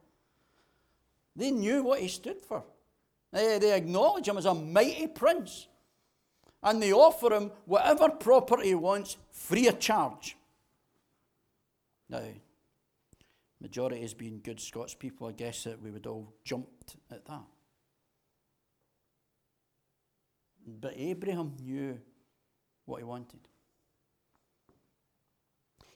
They 1.34 1.50
knew 1.50 1.82
what 1.82 1.98
he 1.98 2.06
stood 2.06 2.40
for. 2.40 2.62
They, 3.34 3.58
they 3.58 3.76
acknowledge 3.76 4.28
him 4.28 4.38
as 4.38 4.46
a 4.46 4.54
mighty 4.54 5.08
prince. 5.08 5.66
And 6.62 6.80
they 6.80 6.92
offer 6.92 7.34
him 7.34 7.50
whatever 7.66 8.08
property 8.08 8.68
he 8.68 8.74
wants 8.76 9.16
free 9.32 9.66
of 9.66 9.80
charge. 9.80 10.36
Now, 12.08 12.22
majority 13.60 14.00
has 14.02 14.14
been 14.14 14.38
good 14.38 14.60
Scots 14.60 14.94
people, 14.94 15.26
I 15.26 15.32
guess 15.32 15.64
that 15.64 15.82
we 15.82 15.90
would 15.90 16.06
all 16.06 16.32
jumped 16.44 16.96
at 17.10 17.24
that. 17.26 17.42
But 20.66 20.94
Abraham 20.96 21.54
knew 21.60 21.98
what 22.86 22.98
he 22.98 23.04
wanted. 23.04 23.40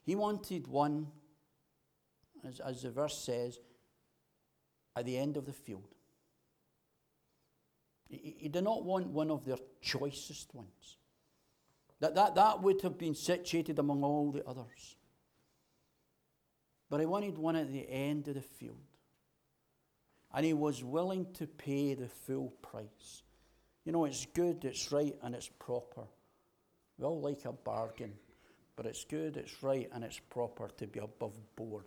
He 0.02 0.16
wanted 0.16 0.66
one, 0.66 1.06
as, 2.46 2.58
as 2.60 2.82
the 2.82 2.90
verse 2.90 3.16
says, 3.16 3.60
at 4.96 5.06
the 5.06 5.16
end 5.16 5.36
of 5.36 5.46
the 5.46 5.52
field. 5.52 5.94
He, 8.08 8.48
did 8.48 8.64
not 8.64 8.84
want 8.84 9.08
one 9.08 9.30
of 9.30 9.44
their 9.44 9.58
choicest 9.82 10.54
ones. 10.54 10.96
That, 12.00 12.14
that, 12.14 12.34
that 12.36 12.62
would 12.62 12.80
have 12.82 12.96
been 12.96 13.14
situated 13.14 13.78
among 13.78 14.02
all 14.02 14.30
the 14.30 14.44
others. 14.46 14.96
But 16.88 17.00
he 17.00 17.06
wanted 17.06 17.36
one 17.36 17.56
at 17.56 17.70
the 17.70 17.88
end 17.90 18.28
of 18.28 18.34
the 18.34 18.40
field. 18.40 18.76
And 20.32 20.44
he 20.44 20.54
was 20.54 20.82
willing 20.82 21.26
to 21.34 21.46
pay 21.46 21.94
the 21.94 22.08
full 22.08 22.54
price. 22.62 23.22
You 23.84 23.92
know, 23.92 24.04
it's 24.04 24.26
good, 24.26 24.64
it's 24.64 24.92
right, 24.92 25.14
and 25.22 25.34
it's 25.34 25.50
proper. 25.58 26.04
We 26.98 27.04
all 27.04 27.20
like 27.20 27.44
a 27.44 27.52
bargain, 27.52 28.12
but 28.76 28.86
it's 28.86 29.04
good, 29.04 29.36
it's 29.36 29.62
right, 29.62 29.88
and 29.92 30.04
it's 30.04 30.18
proper 30.18 30.68
to 30.76 30.86
be 30.86 31.00
above 31.00 31.38
board 31.56 31.84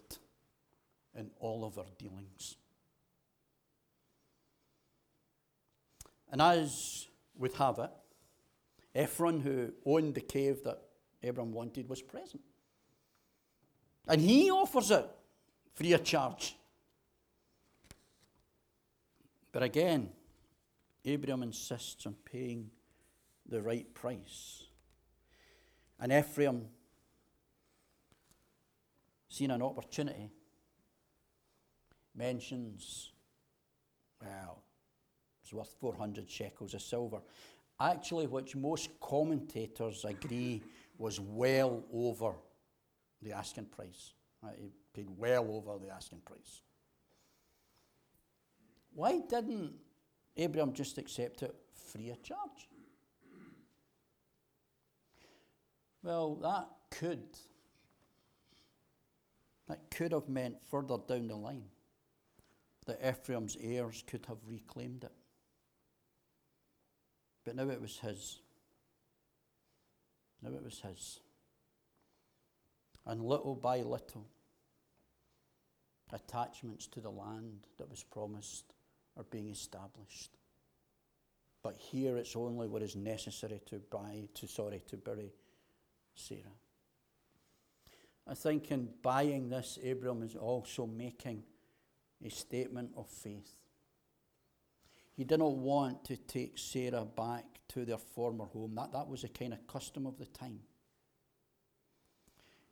in 1.16 1.30
all 1.40 1.66
of 1.66 1.78
our 1.78 1.86
dealings. 1.98 2.58
And 6.32 6.42
as 6.42 7.08
would 7.38 7.54
have 7.54 7.80
it, 7.80 7.92
Ephron, 8.96 9.42
who 9.42 9.74
owned 9.86 10.16
the 10.16 10.22
cave 10.22 10.64
that 10.64 10.82
Abram 11.24 11.52
wanted, 11.52 11.90
was 11.90 12.02
present. 12.02 12.42
And 14.08 14.22
he 14.22 14.50
offers 14.50 14.92
it 14.92 15.06
free 15.76 15.94
of 15.94 16.04
charge. 16.04 16.56
But 19.52 19.64
again, 19.64 20.10
Abram 21.06 21.44
insists 21.44 22.06
on 22.06 22.16
paying 22.26 22.72
the 23.48 23.62
right 23.62 23.94
price. 23.94 24.64
And 26.00 26.12
Ephraim, 26.12 26.68
seeing 29.28 29.52
an 29.52 29.62
opportunity, 29.62 30.30
mentions, 32.16 33.12
well, 34.22 34.64
it's 35.52 35.58
worth 35.58 35.76
400 35.80 36.30
shekels 36.30 36.74
of 36.74 36.82
silver. 36.82 37.20
Actually, 37.80 38.28
which 38.28 38.56
most 38.56 38.90
commentators 39.02 40.06
agree 40.06 40.62
was 40.98 41.20
well 41.20 41.84
over 41.94 42.34
the 43.22 43.34
asking 43.34 43.66
price. 43.66 44.14
Right? 44.42 44.56
He 44.58 44.72
paid 44.94 45.10
well 45.18 45.48
over 45.50 45.84
the 45.84 45.92
asking 45.92 46.22
price. 46.22 46.62
Why 48.94 49.20
didn't 49.28 49.74
Abraham 50.38 50.74
just 50.74 50.98
accept 50.98 51.44
it 51.44 51.56
free 51.74 52.10
of 52.12 52.24
charge? 52.24 52.70
Well, 56.04 56.36
that 56.36 56.68
could. 56.92 57.38
That 59.68 59.80
could 59.92 60.14
have 60.14 60.30
meant 60.30 60.58
further 60.70 60.98
down 61.08 61.28
the 61.28 61.36
line 61.36 61.64
that 62.86 63.00
Ephraim's 63.08 63.58
heirs 63.62 64.04
could 64.08 64.26
have 64.28 64.40
reclaimed 64.48 65.04
it. 65.04 65.12
But 67.44 67.56
now 67.56 67.70
it 67.70 67.82
was 67.82 67.98
his. 67.98 68.40
Now 70.42 70.50
it 70.50 70.64
was 70.64 70.80
his. 70.80 71.20
And 73.06 73.24
little 73.24 73.56
by 73.56 73.78
little, 73.78 74.28
attachments 76.14 76.88
to 76.88 77.00
the 77.00 77.10
land 77.10 77.68
that 77.78 77.90
was 77.90 78.04
promised 78.04 78.74
are 79.18 79.24
being 79.24 79.50
established. 79.50 80.38
But 81.64 81.78
here 81.78 82.18
it's 82.18 82.36
only 82.36 82.68
what 82.68 82.82
is 82.82 82.96
necessary 82.96 83.62
to 83.68 83.80
buy 83.92 84.28
to 84.36 84.48
sorry 84.48 84.82
to 84.88 84.98
bury 84.98 85.32
Sarah. 86.16 86.58
I 88.28 88.34
think 88.34 88.72
in 88.72 88.90
buying 89.02 89.50
this, 89.50 89.80
Abram 89.86 90.24
is 90.24 90.36
also 90.36 90.86
making 90.86 91.44
a 92.24 92.30
statement 92.30 92.92
of 92.96 93.08
faith. 93.08 93.52
He 95.22 95.26
did 95.26 95.38
not 95.38 95.56
want 95.56 96.04
to 96.06 96.18
take 96.18 96.58
Sarah 96.58 97.06
back 97.06 97.46
to 97.68 97.86
their 97.86 98.00
former 98.00 98.46
home. 98.46 98.74
That, 98.74 98.92
that 98.94 99.08
was 99.08 99.24
a 99.24 99.28
kind 99.28 99.54
of 99.54 99.68
custom 99.68 100.08
of 100.08 100.18
the 100.18 100.26
time. 100.26 100.62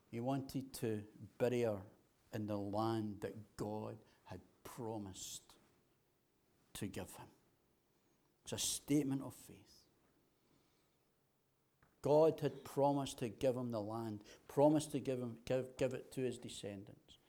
He 0.09 0.19
wanted 0.19 0.73
to 0.81 1.03
bury 1.37 1.61
her 1.61 1.77
in 2.33 2.47
the 2.47 2.57
land 2.57 3.17
that 3.19 3.35
God 3.55 3.97
had 4.23 4.39
promised 4.63 5.43
to 6.73 6.87
give 6.87 7.03
him. 7.03 7.27
It's 8.45 8.53
a 8.53 8.57
statement 8.57 9.21
of 9.21 9.35
faith. 9.47 9.83
God 12.01 12.39
had 12.41 12.63
promised 12.63 13.19
to 13.19 13.29
give 13.29 13.55
him 13.55 13.69
the 13.69 13.79
land, 13.79 14.23
promised 14.47 14.91
to 14.93 14.99
give, 14.99 15.19
him, 15.19 15.35
give, 15.45 15.77
give 15.77 15.93
it 15.93 16.11
to 16.13 16.21
his 16.21 16.39
descendants. 16.39 17.19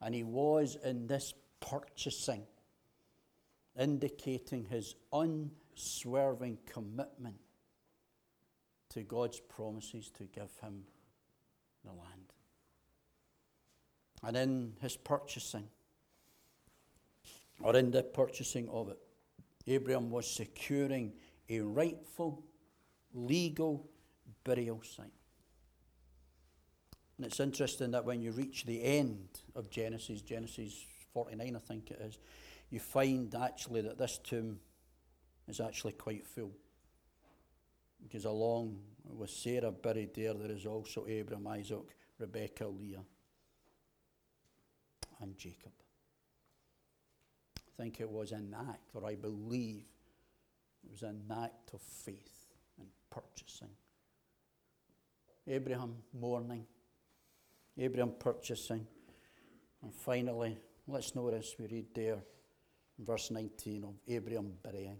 And 0.00 0.14
he 0.14 0.22
was 0.22 0.78
in 0.82 1.06
this 1.06 1.34
purchasing, 1.60 2.44
indicating 3.78 4.64
his 4.64 4.94
unswerving 5.12 6.58
commitment 6.66 7.36
to 8.90 9.02
God's 9.02 9.40
promises 9.40 10.10
to 10.18 10.24
give 10.24 10.50
him 10.60 10.84
the 11.84 11.90
land. 11.90 12.32
And 14.22 14.36
in 14.36 14.72
his 14.80 14.96
purchasing, 14.96 15.68
or 17.62 17.76
in 17.76 17.90
the 17.90 18.02
purchasing 18.02 18.68
of 18.68 18.88
it, 18.90 18.98
Abraham 19.66 20.10
was 20.10 20.28
securing 20.30 21.12
a 21.48 21.60
rightful, 21.60 22.42
legal 23.14 23.88
burial 24.44 24.82
site. 24.82 25.12
And 27.16 27.26
it's 27.26 27.40
interesting 27.40 27.90
that 27.90 28.04
when 28.04 28.22
you 28.22 28.32
reach 28.32 28.64
the 28.64 28.82
end 28.82 29.28
of 29.54 29.70
Genesis, 29.70 30.22
Genesis 30.22 30.72
49, 31.12 31.54
I 31.54 31.58
think 31.58 31.90
it 31.90 32.00
is, 32.00 32.18
you 32.70 32.78
find 32.78 33.34
actually 33.34 33.82
that 33.82 33.98
this 33.98 34.18
tomb 34.18 34.60
is 35.48 35.60
actually 35.60 35.92
quite 35.92 36.26
full. 36.26 36.52
Because 38.00 38.24
along 38.24 38.78
with 39.04 39.30
Sarah 39.30 39.72
buried 39.72 40.14
there, 40.14 40.34
there 40.34 40.52
is 40.52 40.64
also 40.64 41.04
Abraham, 41.06 41.46
Isaac, 41.48 41.96
Rebekah, 42.18 42.68
Leah, 42.68 43.02
and 45.20 45.36
Jacob. 45.36 45.72
I 47.58 47.82
think 47.82 48.00
it 48.00 48.08
was 48.08 48.32
an 48.32 48.54
act, 48.68 48.90
or 48.94 49.04
I 49.04 49.16
believe 49.16 49.84
it 50.84 50.90
was 50.90 51.02
an 51.02 51.24
act 51.30 51.74
of 51.74 51.80
faith 51.80 52.46
and 52.78 52.88
purchasing. 53.10 53.70
Abraham 55.46 55.96
mourning, 56.18 56.66
Abraham 57.76 58.12
purchasing, 58.18 58.86
and 59.82 59.92
finally, 59.92 60.58
let's 60.86 61.14
notice 61.14 61.56
we 61.58 61.66
read 61.66 61.86
there 61.94 62.18
verse 63.04 63.30
19 63.30 63.84
of 63.84 63.94
Abraham 64.08 64.52
burying. 64.62 64.98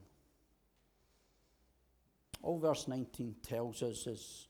All 2.43 2.59
verse 2.59 2.89
19 2.89 3.37
tells 3.43 3.83
us 3.83 4.07
is 4.07 4.49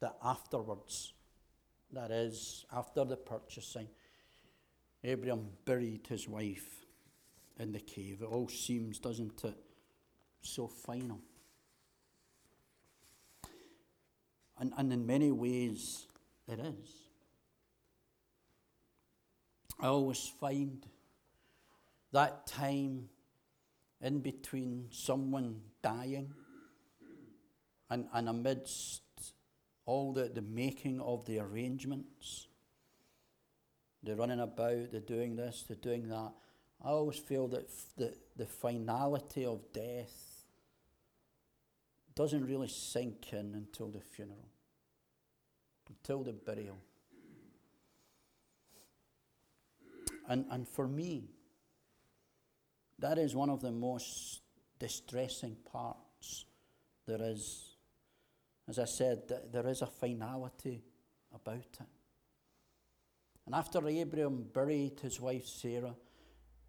that 0.00 0.16
afterwards, 0.24 1.14
that 1.92 2.10
is, 2.10 2.64
after 2.72 3.04
the 3.04 3.16
purchasing, 3.16 3.88
Abraham 5.04 5.48
buried 5.64 6.06
his 6.08 6.28
wife 6.28 6.84
in 7.58 7.72
the 7.72 7.80
cave. 7.80 8.22
It 8.22 8.26
all 8.26 8.48
seems, 8.48 8.98
doesn't 8.98 9.44
it, 9.44 9.56
so 10.40 10.66
final. 10.66 11.20
And, 14.58 14.72
and 14.76 14.92
in 14.92 15.06
many 15.06 15.30
ways, 15.30 16.06
it 16.48 16.58
is. 16.58 17.02
I 19.80 19.86
always 19.86 20.32
find 20.40 20.86
that 22.12 22.46
time 22.46 23.08
in 24.00 24.20
between 24.20 24.88
someone 24.90 25.60
dying 25.82 26.32
and, 27.90 28.06
and 28.12 28.28
amidst 28.28 29.02
all 29.84 30.12
the, 30.12 30.24
the 30.28 30.42
making 30.42 31.00
of 31.00 31.24
the 31.26 31.38
arrangements, 31.38 32.46
the 34.02 34.14
running 34.16 34.40
about, 34.40 34.90
the 34.92 35.00
doing 35.00 35.36
this, 35.36 35.64
the 35.68 35.74
doing 35.74 36.08
that, 36.08 36.32
I 36.84 36.88
always 36.88 37.18
feel 37.18 37.48
that 37.48 37.64
f- 37.64 37.92
the, 37.96 38.14
the 38.36 38.46
finality 38.46 39.44
of 39.44 39.60
death 39.72 40.44
doesn't 42.14 42.46
really 42.46 42.68
sink 42.68 43.32
in 43.32 43.54
until 43.54 43.88
the 43.88 44.00
funeral, 44.00 44.48
until 45.88 46.22
the 46.22 46.32
burial. 46.32 46.78
And, 50.28 50.44
and 50.50 50.68
for 50.68 50.86
me, 50.86 51.30
that 53.02 53.18
is 53.18 53.34
one 53.34 53.50
of 53.50 53.60
the 53.60 53.72
most 53.72 54.40
distressing 54.78 55.56
parts 55.70 56.46
there 57.06 57.20
is. 57.20 57.76
As 58.68 58.78
I 58.78 58.84
said, 58.84 59.22
there 59.52 59.66
is 59.66 59.82
a 59.82 59.86
finality 59.86 60.84
about 61.34 61.56
it. 61.56 61.78
And 63.44 63.56
after 63.56 63.86
Abraham 63.88 64.44
buried 64.44 65.00
his 65.00 65.20
wife 65.20 65.46
Sarah, 65.46 65.96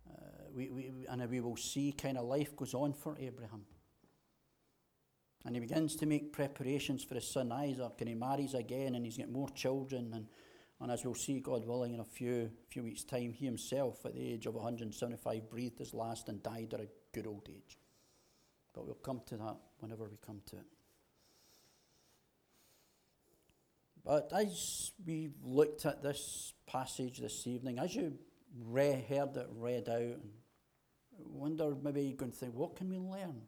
uh, 0.10 0.14
we, 0.56 0.70
we, 0.70 0.92
and 1.08 1.30
we 1.30 1.40
will 1.40 1.56
see 1.56 1.92
kind 1.92 2.18
of 2.18 2.26
life 2.26 2.56
goes 2.56 2.74
on 2.74 2.94
for 2.94 3.16
Abraham. 3.20 3.66
And 5.46 5.56
he 5.56 5.60
begins 5.60 5.96
to 5.98 6.08
make 6.08 6.34
preparations 6.34 7.04
for 7.04 7.14
his 7.16 7.28
son 7.28 7.52
Isaac, 7.52 7.94
and 8.00 8.10
he 8.10 8.16
marries 8.16 8.56
again, 8.56 8.96
and 8.96 9.06
he's 9.06 9.18
got 9.18 9.30
more 9.30 9.50
children. 9.50 10.12
And, 10.14 10.28
and 10.84 10.92
as 10.92 11.06
we'll 11.06 11.16
see, 11.16 11.40
God 11.40 11.66
willing, 11.66 11.94
in 11.94 12.02
a 12.02 12.04
few, 12.04 12.52
few 12.68 12.84
weeks' 12.84 13.06
time, 13.06 13.32
he 13.32 13.46
himself, 13.46 14.06
at 14.06 14.16
the 14.16 14.34
age 14.34 14.46
of 14.48 14.54
175, 14.54 15.50
breathed 15.50 15.80
his 15.80 15.94
last 15.94 16.28
and 16.28 16.44
died 16.44 16.74
at 16.74 16.82
a 16.82 16.90
good 17.14 17.26
old 17.26 17.48
age. 17.50 17.80
But 18.74 18.86
we'll 18.86 18.96
come 18.96 19.22
to 19.28 19.38
that 19.38 19.56
whenever 19.80 20.04
we 20.04 20.18
come 20.26 20.42
to 20.48 20.58
it. 20.58 20.66
But 24.04 24.30
as 24.36 24.92
we 25.06 25.30
looked 25.42 25.86
at 25.86 26.04
this 26.04 26.52
passage 26.68 27.20
this 27.20 27.48
evening, 27.48 27.80
as 27.80 27.96
you 27.96 28.18
re- 28.66 29.06
heard 29.08 29.38
it 29.38 29.48
read 29.52 29.88
out, 29.88 29.98
and 29.98 30.32
wonder 31.30 31.74
maybe 31.82 32.04
you're 32.04 32.18
going 32.18 32.34
to 32.34 32.38
think, 32.38 32.56
what 32.56 32.76
can 32.76 32.90
we 32.90 32.98
learn? 32.98 33.44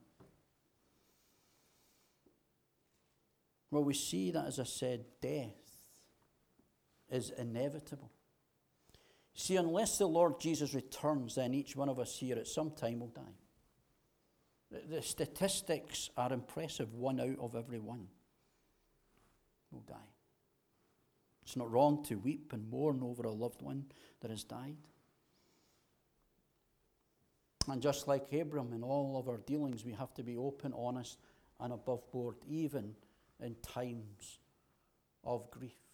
Well, 3.71 3.83
we 3.83 3.93
see 3.93 4.31
that, 4.31 4.45
as 4.45 4.57
I 4.57 4.63
said, 4.63 5.03
death 5.21 5.64
is 7.09 7.31
inevitable. 7.37 8.11
See, 9.33 9.57
unless 9.57 9.97
the 9.97 10.07
Lord 10.07 10.39
Jesus 10.39 10.73
returns, 10.73 11.35
then 11.35 11.53
each 11.53 11.75
one 11.75 11.89
of 11.89 11.99
us 11.99 12.17
here 12.17 12.37
at 12.37 12.47
some 12.47 12.71
time 12.71 12.99
will 12.99 13.09
die. 13.09 13.21
The, 14.89 15.01
statistics 15.01 16.09
are 16.17 16.33
impressive. 16.33 16.93
One 16.93 17.19
out 17.19 17.37
of 17.39 17.55
every 17.55 17.79
one 17.79 18.07
will 19.71 19.83
die. 19.87 19.95
It's 21.43 21.55
not 21.55 21.71
wrong 21.71 22.03
to 22.05 22.15
weep 22.15 22.53
and 22.53 22.69
mourn 22.69 23.01
over 23.03 23.23
a 23.23 23.31
loved 23.31 23.61
one 23.61 23.85
that 24.21 24.31
has 24.31 24.43
died. 24.43 24.77
And 27.67 27.81
just 27.81 28.07
like 28.07 28.31
Abram 28.31 28.73
in 28.73 28.83
all 28.83 29.17
of 29.19 29.27
our 29.27 29.37
dealings, 29.37 29.85
we 29.85 29.93
have 29.93 30.13
to 30.15 30.23
be 30.23 30.37
open, 30.37 30.73
honest, 30.75 31.19
and 31.59 31.73
above 31.73 32.09
board, 32.11 32.37
even 32.47 32.95
in 33.39 33.55
times 33.61 34.39
of 35.23 35.49
grief. 35.51 35.84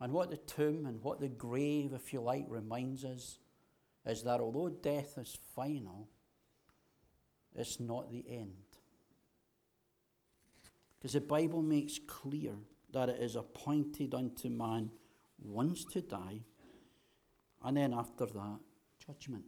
And 0.00 0.12
what 0.12 0.30
the 0.30 0.36
tomb 0.36 0.86
and 0.86 1.02
what 1.02 1.20
the 1.20 1.28
grave, 1.28 1.92
if 1.94 2.12
you 2.12 2.20
like, 2.20 2.44
reminds 2.48 3.04
us 3.04 3.38
is 4.04 4.22
that 4.24 4.40
although 4.40 4.68
death 4.68 5.16
is 5.16 5.38
final, 5.54 6.08
it's 7.54 7.80
not 7.80 8.10
the 8.10 8.24
end. 8.28 8.52
Because 10.98 11.14
the 11.14 11.20
Bible 11.20 11.62
makes 11.62 11.98
clear 12.06 12.52
that 12.92 13.08
it 13.08 13.20
is 13.20 13.36
appointed 13.36 14.14
unto 14.14 14.48
man 14.48 14.90
once 15.38 15.84
to 15.84 16.02
die, 16.02 16.40
and 17.64 17.76
then 17.76 17.94
after 17.94 18.26
that, 18.26 18.58
judgment. 19.06 19.44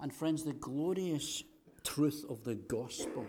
And 0.00 0.12
friends, 0.12 0.44
the 0.44 0.52
glorious 0.52 1.42
truth 1.82 2.24
of 2.28 2.44
the 2.44 2.54
gospel 2.54 3.26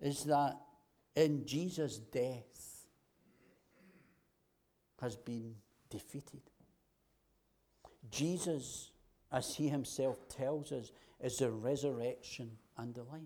is 0.00 0.24
that 0.24 0.56
in 1.16 1.46
Jesus' 1.46 1.98
death 1.98 2.86
has 5.00 5.16
been 5.16 5.54
defeated. 5.90 6.42
Jesus, 8.10 8.90
as 9.32 9.54
he 9.54 9.68
himself 9.68 10.28
tells 10.28 10.72
us, 10.72 10.90
is 11.20 11.38
the 11.38 11.50
resurrection 11.50 12.50
and 12.76 12.94
the 12.94 13.02
life. 13.04 13.20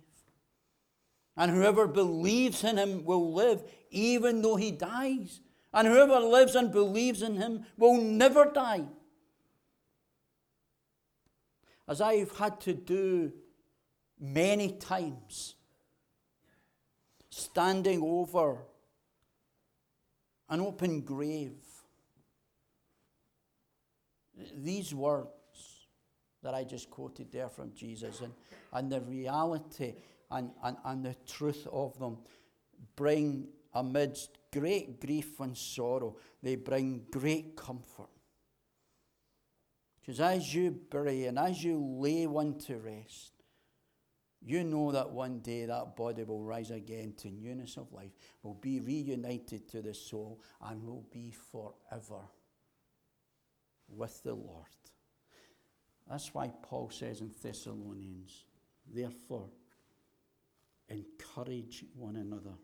And 1.37 1.53
whoever 1.53 1.87
believes 1.87 2.65
in 2.65 2.77
him 2.77 3.05
will 3.05 3.33
live 3.33 3.63
even 3.91 4.43
though 4.43 4.57
he 4.57 4.73
dies. 4.73 5.41
And 5.73 5.87
whoever 5.87 6.19
lives 6.19 6.55
and 6.55 6.73
believes 6.73 7.23
in 7.23 7.37
him 7.37 7.65
will 7.77 8.01
never 8.01 8.47
die. 8.47 8.87
As 11.87 12.01
I've 12.01 12.37
had 12.37 12.61
to 12.63 12.75
do 12.75 13.33
many 14.19 14.73
times, 14.73 15.55
standing 17.39 18.03
over 18.03 18.59
an 20.49 20.61
open 20.61 21.03
grave, 21.03 21.57
these 24.57 24.95
words 24.95 25.29
that 26.43 26.55
I 26.55 26.65
just 26.65 26.91
quoted 26.91 27.33
there 27.33 27.49
from 27.49 27.75
Jesus 27.75 28.21
and, 28.21 28.33
and 28.73 28.91
the 28.91 29.01
reality 29.01 29.95
and, 30.31 30.51
and, 30.63 30.77
and 30.85 31.05
the 31.05 31.17
truth 31.27 31.67
of 31.73 31.99
them 31.99 32.19
bring, 32.97 33.49
amidst 33.75 34.31
great 34.53 35.01
grief 35.01 35.41
and 35.41 35.57
sorrow, 35.57 36.17
they 36.43 36.57
bring 36.57 37.05
great 37.11 37.57
comfort. 37.57 38.09
Because 40.01 40.21
as 40.21 40.55
you 40.55 40.71
bury 40.91 41.27
and 41.27 41.39
as 41.39 41.63
you 41.63 41.79
lay 41.79 42.27
one 42.27 42.59
to 42.61 42.77
rest, 42.79 43.33
you 44.41 44.65
know 44.65 44.93
that 44.93 45.11
one 45.11 45.41
day 45.41 45.67
that 45.67 45.97
body 45.97 46.23
will 46.25 46.43
rise 46.43 46.71
again 46.71 47.15
to 47.19 47.31
newness 47.31 47.77
of 47.77 47.93
life, 47.93 48.13
will 48.43 48.55
be 48.55 48.81
reunited 48.81 49.69
to 49.71 49.83
the 49.83 49.95
soul, 49.95 50.41
and 50.63 50.83
will 50.85 51.05
be 51.13 51.33
forever 51.53 52.23
with 53.89 54.23
the 54.23 54.35
Lord. 54.35 54.67
That's 56.09 56.33
why 56.33 56.53
Paul 56.63 56.91
says 56.91 57.21
in 57.21 57.33
Thessalonians, 57.43 58.45
therefore, 58.93 59.49
encourage 60.89 61.85
one 61.95 62.17
another 62.17 62.55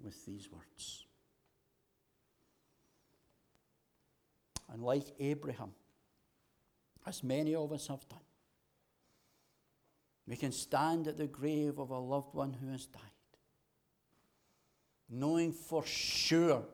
with 0.00 0.24
these 0.26 0.48
words. 0.50 1.06
And 4.72 4.82
like 4.82 5.04
Abraham, 5.18 5.72
as 7.06 7.22
many 7.22 7.54
of 7.54 7.72
us 7.72 7.88
have 7.88 8.08
done, 8.08 8.20
we 10.26 10.36
can 10.36 10.52
stand 10.52 11.08
at 11.08 11.18
the 11.18 11.26
grave 11.26 11.78
of 11.78 11.90
a 11.90 11.98
loved 11.98 12.34
one 12.34 12.52
who 12.52 12.70
has 12.70 12.86
died, 12.86 13.02
knowing 15.08 15.52
for 15.52 15.84
sure 15.84 16.64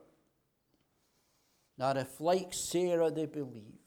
that 1.77 1.97
if, 1.97 2.19
like 2.19 2.53
Sarah, 2.53 3.09
they 3.09 3.25
believed, 3.25 3.77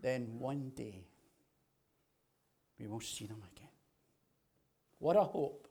then 0.00 0.38
one 0.38 0.72
day 0.74 1.04
we 2.78 2.86
will 2.86 3.00
see 3.00 3.26
them 3.26 3.42
again. 3.54 3.68
What 4.98 5.16
a 5.16 5.22
hope 5.22 5.68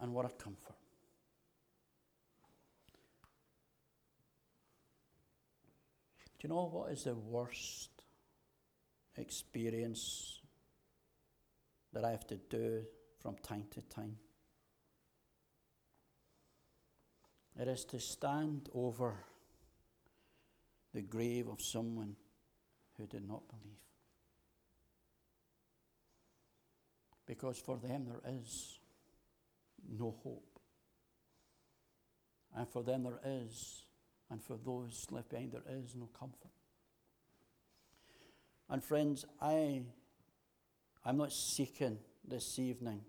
and 0.00 0.12
what 0.12 0.26
a 0.26 0.28
comfort. 0.28 0.74
Do 6.38 6.48
you 6.48 6.54
know 6.54 6.68
what 6.70 6.92
is 6.92 7.04
the 7.04 7.14
worst 7.14 7.93
experience 9.16 10.40
that 11.92 12.04
I 12.04 12.10
have 12.10 12.26
to 12.28 12.36
do 12.36 12.82
from 13.20 13.36
time 13.36 13.64
to 13.72 13.82
time? 13.82 14.16
It 17.58 17.68
is 17.68 17.84
to 17.86 18.00
stand 18.00 18.68
over 18.74 19.14
the 20.92 21.02
grave 21.02 21.48
of 21.48 21.60
someone 21.60 22.16
who 22.96 23.06
did 23.06 23.26
not 23.26 23.42
believe. 23.48 23.78
Because 27.26 27.58
for 27.58 27.78
them 27.78 28.06
there 28.06 28.34
is 28.40 28.78
no 29.98 30.14
hope. 30.22 30.58
And 32.56 32.68
for 32.68 32.82
them 32.82 33.04
there 33.04 33.20
is, 33.24 33.82
and 34.30 34.42
for 34.42 34.56
those 34.64 35.06
left 35.10 35.30
behind, 35.30 35.52
there 35.52 35.62
is 35.68 35.94
no 35.96 36.08
comfort. 36.18 36.53
And 38.68 38.82
friends, 38.82 39.24
I, 39.40 39.82
I'm 41.04 41.16
not 41.16 41.32
seeking 41.32 41.98
this 42.26 42.58
evening 42.58 43.02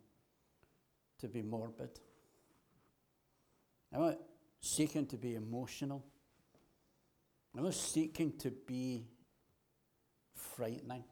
to 1.19 1.27
be 1.27 1.41
morbid. 1.41 1.99
I'm 3.93 4.01
not 4.01 4.19
seeking 4.59 5.05
to 5.07 5.17
be 5.17 5.35
emotional. 5.35 6.03
I'm 7.55 7.63
not 7.63 7.73
seeking 7.73 8.37
to 8.39 8.51
be 8.51 9.07
frightening. 10.33 11.05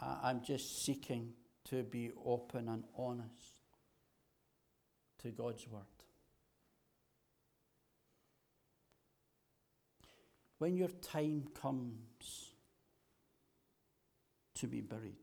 I, 0.00 0.18
I'm 0.24 0.42
just 0.42 0.84
seeking 0.84 1.32
to 1.70 1.82
be 1.82 2.12
open 2.24 2.68
and 2.68 2.84
honest 2.96 3.60
to 5.22 5.30
God's 5.30 5.66
Word. 5.68 5.82
When 10.58 10.76
your 10.76 10.88
time 10.88 11.44
comes 11.60 12.52
to 14.56 14.66
be 14.66 14.80
buried, 14.80 15.16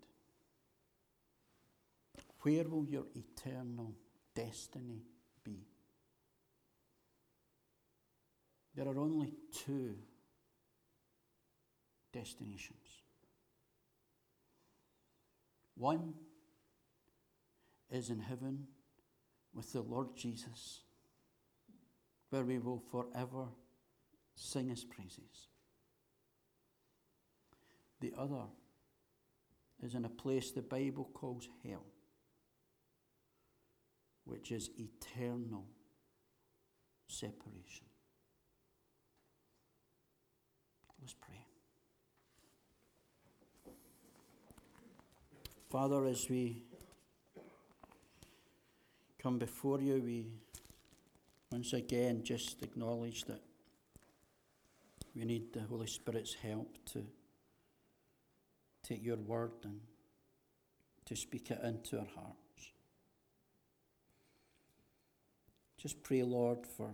where 2.42 2.64
will 2.68 2.86
your 2.86 3.06
eternal 3.16 3.94
destiny 4.36 5.04
be? 5.44 5.68
There 8.76 8.88
are 8.88 9.00
only 9.00 9.34
two 9.66 9.96
destinations. 12.12 13.02
One 15.76 16.14
is 17.92 18.10
in 18.10 18.20
heaven 18.20 18.68
with 19.54 19.72
the 19.74 19.82
Lord 19.82 20.16
Jesus, 20.16 20.82
where 22.30 22.44
we 22.44 22.58
will 22.60 22.84
forever 22.92 23.46
sing 24.36 24.70
his 24.70 24.84
praises. 24.84 25.48
The 28.00 28.14
other 28.18 28.44
is 29.84 29.96
in 29.96 30.06
a 30.06 30.10
place 30.10 30.52
the 30.52 30.62
Bible 30.62 31.10
calls 31.14 31.50
hell, 31.68 31.84
which 34.26 34.52
is 34.52 34.70
eternal 34.78 35.66
separation. 37.08 37.86
Let's 41.02 41.16
pray. 41.16 41.46
Father, 45.70 46.06
as 46.06 46.30
we 46.30 46.64
come 49.22 49.38
before 49.38 49.82
you, 49.82 50.02
we 50.02 50.28
once 51.52 51.74
again 51.74 52.24
just 52.24 52.62
acknowledge 52.62 53.26
that 53.26 53.42
we 55.16 55.26
need 55.26 55.52
the 55.52 55.62
Holy 55.62 55.88
Spirit's 55.88 56.36
help 56.36 56.78
to 56.86 57.06
take 58.84 59.04
your 59.04 59.18
word 59.18 59.52
and 59.64 59.80
to 61.06 61.16
speak 61.16 61.52
it 61.52 61.60
into 61.64 61.98
our 61.98 62.08
hearts. 62.16 62.38
Just 65.78 66.04
pray, 66.04 66.24
Lord, 66.24 66.66
for 66.66 66.94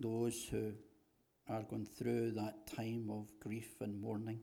those 0.00 0.46
who 0.50 0.72
are 1.48 1.62
going 1.62 1.86
through 1.86 2.32
that 2.32 2.66
time 2.66 3.10
of 3.10 3.28
grief 3.40 3.80
and 3.80 4.00
mourning, 4.00 4.40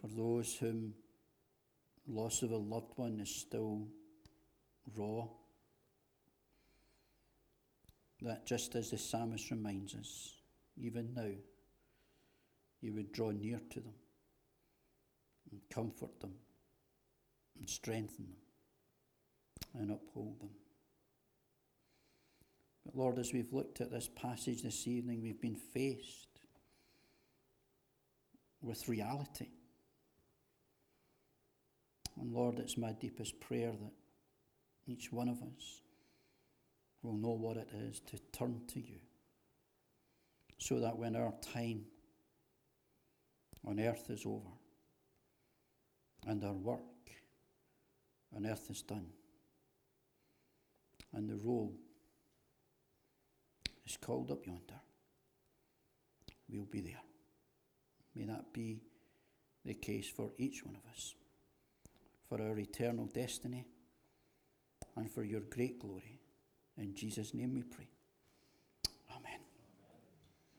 for 0.00 0.08
those 0.08 0.56
whom 0.56 0.94
loss 2.06 2.42
of 2.42 2.50
a 2.50 2.56
loved 2.56 2.92
one 2.96 3.20
is 3.20 3.34
still 3.34 3.86
raw, 4.96 5.26
that 8.22 8.46
just 8.46 8.74
as 8.74 8.90
the 8.90 8.98
psalmist 8.98 9.50
reminds 9.50 9.94
us, 9.94 10.34
even 10.76 11.12
now, 11.14 11.30
you 12.82 12.92
would 12.92 13.12
draw 13.12 13.30
near 13.30 13.60
to 13.70 13.80
them 13.80 13.94
and 15.50 15.60
comfort 15.70 16.20
them 16.20 16.34
and 17.58 17.70
strengthen 17.70 18.26
them 18.26 19.80
and 19.80 19.90
uphold 19.90 20.40
them. 20.40 20.50
But 22.84 22.96
Lord, 22.96 23.18
as 23.18 23.32
we've 23.32 23.52
looked 23.52 23.80
at 23.80 23.92
this 23.92 24.08
passage 24.08 24.62
this 24.62 24.88
evening, 24.88 25.22
we've 25.22 25.40
been 25.40 25.54
faced 25.54 26.40
with 28.60 28.88
reality. 28.88 29.48
And 32.20 32.32
Lord, 32.32 32.58
it's 32.58 32.76
my 32.76 32.92
deepest 32.92 33.40
prayer 33.40 33.70
that 33.70 33.92
each 34.86 35.12
one 35.12 35.28
of 35.28 35.40
us 35.42 35.80
will 37.02 37.16
know 37.16 37.30
what 37.30 37.56
it 37.56 37.68
is 37.88 38.00
to 38.00 38.18
turn 38.32 38.60
to 38.68 38.80
you, 38.80 38.98
so 40.58 40.80
that 40.80 40.98
when 40.98 41.16
our 41.16 41.32
time 41.40 41.84
on 43.66 43.80
earth 43.80 44.10
is 44.10 44.24
over 44.26 44.50
and 46.26 46.42
our 46.44 46.52
work 46.52 46.80
on 48.34 48.46
earth 48.46 48.70
is 48.70 48.82
done 48.82 49.06
and 51.12 51.28
the 51.28 51.36
roll 51.36 51.74
is 53.86 53.96
called 53.96 54.30
up 54.30 54.46
yonder, 54.46 54.80
we'll 56.48 56.64
be 56.64 56.80
there. 56.80 57.02
May 58.14 58.24
that 58.24 58.52
be 58.52 58.82
the 59.64 59.74
case 59.74 60.08
for 60.08 60.30
each 60.38 60.64
one 60.64 60.76
of 60.76 60.90
us, 60.90 61.14
for 62.28 62.40
our 62.40 62.58
eternal 62.58 63.06
destiny, 63.06 63.66
and 64.96 65.10
for 65.10 65.24
your 65.24 65.40
great 65.40 65.78
glory. 65.78 66.20
In 66.76 66.94
Jesus' 66.94 67.34
name 67.34 67.54
we 67.54 67.62
pray. 67.62 67.88